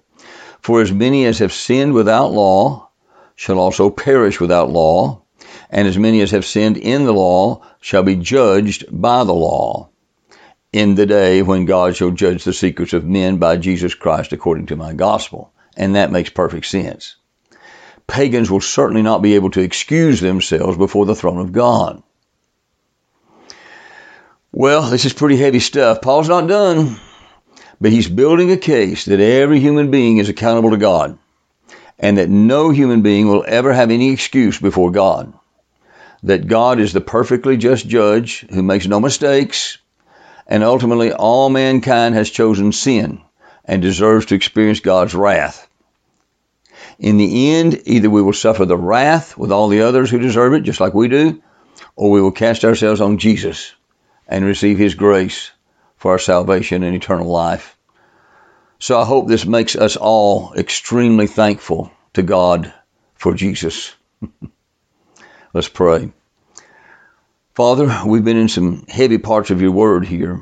For 0.62 0.82
as 0.82 0.92
many 0.92 1.26
as 1.26 1.40
have 1.40 1.54
sinned 1.54 1.94
without 1.94 2.34
law 2.34 2.90
shall 3.36 3.60
also 3.60 3.90
perish 3.90 4.42
without 4.42 4.72
law, 4.72 5.22
and 5.70 5.88
as 5.88 5.98
many 5.98 6.22
as 6.22 6.32
have 6.32 6.44
sinned 6.44 6.76
in 6.76 7.06
the 7.06 7.14
law 7.14 7.62
shall 7.80 8.04
be 8.04 8.16
judged 8.16 8.84
by 8.92 9.24
the 9.24 9.34
law 9.34 9.90
in 10.74 10.96
the 10.96 11.06
day 11.06 11.42
when 11.42 11.66
God 11.66 11.96
shall 11.96 12.12
judge 12.12 12.44
the 12.44 12.54
secrets 12.54 12.94
of 12.94 13.06
men 13.06 13.38
by 13.38 13.58
Jesus 13.58 13.94
Christ 13.94 14.34
according 14.34 14.66
to 14.68 14.76
my 14.76 14.94
gospel. 14.94 15.52
And 15.78 15.96
that 15.96 16.12
makes 16.12 16.30
perfect 16.30 16.66
sense. 16.66 17.16
Pagans 18.08 18.50
will 18.50 18.60
certainly 18.60 19.04
not 19.04 19.22
be 19.22 19.36
able 19.36 19.52
to 19.52 19.62
excuse 19.62 20.20
themselves 20.20 20.78
before 20.78 21.06
the 21.06 21.16
throne 21.16 21.40
of 21.40 21.52
God. 21.52 22.02
Well, 24.52 24.90
this 24.90 25.06
is 25.06 25.14
pretty 25.14 25.38
heavy 25.38 25.60
stuff. 25.60 26.02
Paul's 26.02 26.28
not 26.28 26.48
done, 26.48 27.00
but 27.80 27.92
he's 27.92 28.10
building 28.10 28.52
a 28.52 28.58
case 28.58 29.06
that 29.06 29.20
every 29.20 29.60
human 29.60 29.92
being 29.92 30.18
is 30.18 30.28
accountable 30.28 30.72
to 30.72 30.78
God 30.78 31.20
and 32.00 32.18
that 32.18 32.32
no 32.32 32.72
human 32.72 33.04
being 33.04 33.28
will 33.28 33.46
ever 33.48 33.72
have 33.74 33.92
any 33.92 34.12
excuse 34.12 34.60
before 34.60 34.90
God. 34.90 35.32
That 36.24 36.48
God 36.48 36.80
is 36.80 36.94
the 36.94 37.02
perfectly 37.02 37.58
just 37.58 37.88
judge 37.88 38.44
who 38.50 38.64
makes 38.64 38.88
no 38.88 39.00
mistakes 39.00 39.78
and 40.48 40.64
ultimately 40.64 41.14
all 41.14 41.52
mankind 41.52 42.16
has 42.16 42.32
chosen 42.32 42.72
sin 42.72 43.22
and 43.66 43.84
deserves 43.84 44.26
to 44.26 44.36
experience 44.36 44.80
God's 44.80 45.14
wrath. 45.14 45.68
In 46.98 47.18
the 47.18 47.52
end, 47.52 47.84
either 47.86 48.10
we 48.10 48.24
will 48.24 48.34
suffer 48.34 48.66
the 48.66 48.76
wrath 48.76 49.38
with 49.38 49.52
all 49.52 49.68
the 49.68 49.82
others 49.82 50.10
who 50.10 50.18
deserve 50.18 50.54
it, 50.54 50.62
just 50.62 50.80
like 50.80 50.96
we 50.96 51.08
do, 51.08 51.40
or 51.96 52.10
we 52.10 52.20
will 52.20 52.32
cast 52.32 52.66
ourselves 52.66 53.00
on 53.00 53.20
Jesus 53.20 53.76
and 54.30 54.46
receive 54.46 54.78
His 54.78 54.96
grace 54.96 55.52
for 55.98 56.12
our 56.12 56.20
salvation 56.20 56.84
and 56.84 56.96
eternal 56.96 57.28
life. 57.28 57.76
So 58.80 58.98
I 58.98 59.04
hope 59.04 59.28
this 59.28 59.46
makes 59.46 59.76
us 59.76 59.98
all 59.98 60.54
extremely 60.54 61.28
thankful 61.28 61.92
to 62.14 62.24
God 62.24 62.74
for 63.16 63.34
Jesus. 63.34 63.94
Let's 65.54 65.68
pray. 65.68 66.14
Father, 67.54 68.04
we've 68.06 68.24
been 68.24 68.38
in 68.38 68.48
some 68.48 68.86
heavy 68.88 69.18
parts 69.18 69.50
of 69.50 69.62
your 69.62 69.72
word 69.72 70.06
here. 70.06 70.42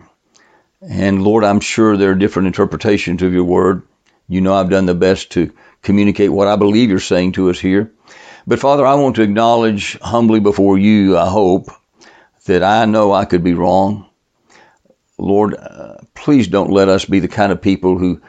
And 0.87 1.23
Lord, 1.23 1.43
I'm 1.43 1.61
sure 1.61 1.97
there 1.97 2.11
are 2.11 2.15
different 2.15 2.47
interpretations 2.47 3.23
of 3.23 3.33
your 3.33 3.45
word. 3.45 3.81
You 4.27 4.41
know 4.41 4.53
I've 4.53 4.69
done 4.69 4.85
the 4.85 4.93
best 4.93 5.31
to 5.31 5.51
communicate 5.81 6.31
what 6.31 6.47
I 6.47 6.57
believe 6.57 6.91
you're 6.91 6.99
saying 6.99 7.31
to 7.33 7.49
us 7.49 7.59
here. 7.59 7.91
But 8.45 8.59
Father, 8.59 8.85
I 8.85 8.93
want 8.95 9.15
to 9.15 9.23
acknowledge 9.23 9.97
humbly 9.99 10.39
before 10.39 10.77
you, 10.77 11.17
I 11.17 11.27
hope, 11.27 11.71
that 12.47 12.63
I 12.63 12.85
know 12.85 13.13
I 13.13 13.25
could 13.25 13.43
be 13.43 13.53
wrong. 13.53 14.09
Lord, 15.17 15.55
uh, 15.55 15.97
please 16.13 16.47
don't 16.47 16.71
let 16.71 16.89
us 16.89 17.05
be 17.05 17.19
the 17.19 17.27
kind 17.27 17.51
of 17.51 17.61
people 17.61 17.97
who 17.97 18.21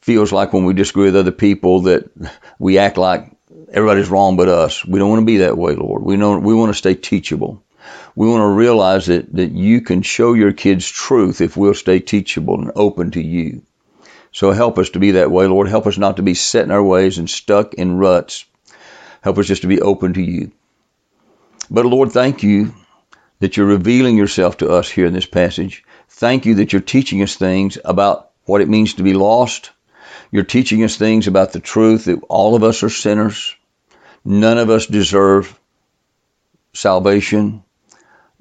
feels 0.00 0.32
like 0.32 0.52
when 0.52 0.64
we 0.64 0.74
disagree 0.74 1.06
with 1.06 1.16
other 1.16 1.32
people 1.32 1.82
that 1.82 2.10
we 2.58 2.78
act 2.78 2.96
like 2.96 3.30
everybody's 3.72 4.08
wrong 4.08 4.36
but 4.36 4.48
us. 4.48 4.84
We 4.84 4.98
don't 4.98 5.10
want 5.10 5.22
to 5.22 5.26
be 5.26 5.38
that 5.38 5.58
way, 5.58 5.74
Lord. 5.74 6.02
We 6.02 6.16
know 6.16 6.38
we 6.38 6.54
want 6.54 6.70
to 6.70 6.78
stay 6.78 6.94
teachable. 6.94 7.62
We 8.14 8.28
want 8.28 8.40
to 8.40 8.48
realize 8.48 9.06
that, 9.06 9.32
that 9.34 9.52
you 9.52 9.80
can 9.80 10.02
show 10.02 10.32
your 10.32 10.52
kids 10.52 10.88
truth 10.88 11.40
if 11.40 11.56
we'll 11.56 11.74
stay 11.74 12.00
teachable 12.00 12.60
and 12.60 12.72
open 12.74 13.10
to 13.12 13.22
you. 13.22 13.62
So 14.32 14.52
help 14.52 14.78
us 14.78 14.90
to 14.90 14.98
be 14.98 15.12
that 15.12 15.30
way, 15.30 15.46
Lord. 15.46 15.68
Help 15.68 15.86
us 15.86 15.98
not 15.98 16.16
to 16.16 16.22
be 16.22 16.34
set 16.34 16.64
in 16.64 16.70
our 16.70 16.82
ways 16.82 17.18
and 17.18 17.28
stuck 17.28 17.74
in 17.74 17.98
ruts. 17.98 18.44
Help 19.22 19.38
us 19.38 19.46
just 19.46 19.62
to 19.62 19.68
be 19.68 19.80
open 19.80 20.14
to 20.14 20.22
you. 20.22 20.52
But 21.70 21.86
Lord, 21.86 22.12
thank 22.12 22.42
you 22.42 22.74
that 23.38 23.56
you're 23.56 23.66
revealing 23.66 24.16
yourself 24.16 24.56
to 24.58 24.70
us 24.70 24.88
here 24.88 25.06
in 25.06 25.12
this 25.12 25.26
passage. 25.26 25.84
Thank 26.08 26.46
you 26.46 26.54
that 26.56 26.72
you're 26.72 26.82
teaching 26.82 27.22
us 27.22 27.36
things 27.36 27.78
about 27.84 28.30
what 28.44 28.60
it 28.60 28.68
means 28.68 28.94
to 28.94 29.02
be 29.02 29.14
lost. 29.14 29.70
You're 30.30 30.44
teaching 30.44 30.82
us 30.84 30.96
things 30.96 31.26
about 31.26 31.52
the 31.52 31.60
truth 31.60 32.06
that 32.06 32.22
all 32.28 32.54
of 32.54 32.64
us 32.64 32.82
are 32.82 32.90
sinners. 32.90 33.54
None 34.24 34.58
of 34.58 34.70
us 34.70 34.86
deserve 34.86 35.58
salvation. 36.72 37.62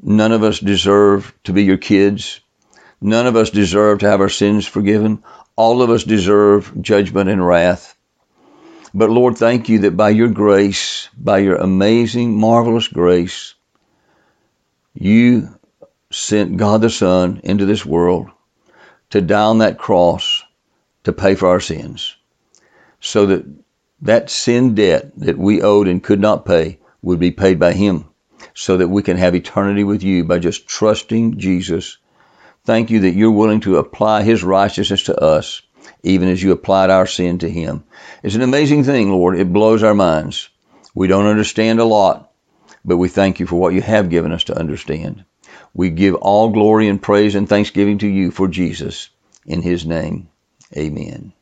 None 0.01 0.31
of 0.31 0.43
us 0.43 0.59
deserve 0.59 1.33
to 1.43 1.53
be 1.53 1.63
your 1.63 1.77
kids. 1.77 2.39
None 3.01 3.27
of 3.27 3.35
us 3.35 3.49
deserve 3.49 3.99
to 3.99 4.09
have 4.09 4.21
our 4.21 4.29
sins 4.29 4.65
forgiven. 4.65 5.23
All 5.55 5.81
of 5.81 5.89
us 5.89 6.03
deserve 6.03 6.71
judgment 6.81 7.29
and 7.29 7.45
wrath. 7.45 7.95
But 8.93 9.09
Lord, 9.09 9.37
thank 9.37 9.67
you 9.67 9.79
that 9.79 9.97
by 9.97 10.09
your 10.09 10.29
grace, 10.29 11.09
by 11.17 11.39
your 11.39 11.57
amazing, 11.57 12.39
marvelous 12.39 12.87
grace, 12.87 13.55
you 14.95 15.59
sent 16.11 16.57
God 16.57 16.81
the 16.81 16.89
Son 16.89 17.41
into 17.43 17.65
this 17.65 17.85
world 17.85 18.29
to 19.11 19.21
die 19.21 19.43
on 19.43 19.59
that 19.59 19.77
cross 19.77 20.43
to 21.03 21.13
pay 21.13 21.35
for 21.35 21.47
our 21.49 21.59
sins 21.59 22.15
so 22.99 23.27
that 23.27 23.45
that 24.01 24.29
sin 24.29 24.73
debt 24.73 25.11
that 25.17 25.37
we 25.37 25.61
owed 25.61 25.87
and 25.87 26.03
could 26.03 26.19
not 26.19 26.45
pay 26.45 26.79
would 27.01 27.19
be 27.19 27.31
paid 27.31 27.59
by 27.59 27.73
him 27.73 28.05
so 28.53 28.77
that 28.77 28.87
we 28.87 29.03
can 29.03 29.17
have 29.17 29.35
eternity 29.35 29.83
with 29.83 30.01
you 30.01 30.23
by 30.23 30.39
just 30.39 30.67
trusting 30.67 31.37
Jesus. 31.37 31.97
Thank 32.63 32.89
you 32.89 33.01
that 33.01 33.13
you're 33.13 33.31
willing 33.31 33.59
to 33.61 33.77
apply 33.77 34.23
his 34.23 34.43
righteousness 34.43 35.03
to 35.03 35.19
us 35.21 35.61
even 36.03 36.29
as 36.29 36.41
you 36.41 36.51
applied 36.51 36.89
our 36.89 37.07
sin 37.07 37.39
to 37.39 37.49
him. 37.49 37.83
It's 38.23 38.35
an 38.35 38.41
amazing 38.41 38.83
thing, 38.83 39.11
Lord. 39.11 39.37
It 39.39 39.51
blows 39.51 39.83
our 39.83 39.93
minds. 39.93 40.49
We 40.93 41.07
don't 41.07 41.25
understand 41.25 41.79
a 41.79 41.85
lot, 41.85 42.31
but 42.85 42.97
we 42.97 43.09
thank 43.09 43.39
you 43.41 43.47
for 43.47 43.57
what 43.57 43.73
you 43.73 43.81
have 43.81 44.09
given 44.11 44.31
us 44.31 44.45
to 44.45 44.59
understand. 44.59 45.25
We 45.73 45.89
give 45.91 46.15
all 46.15 46.49
glory 46.51 46.87
and 46.89 47.01
praise 47.01 47.35
and 47.35 47.49
thanksgiving 47.49 47.99
to 47.99 48.07
you 48.07 48.31
for 48.31 48.47
Jesus. 48.47 49.09
In 49.45 49.61
his 49.63 49.85
name, 49.85 50.29
amen. 50.77 51.33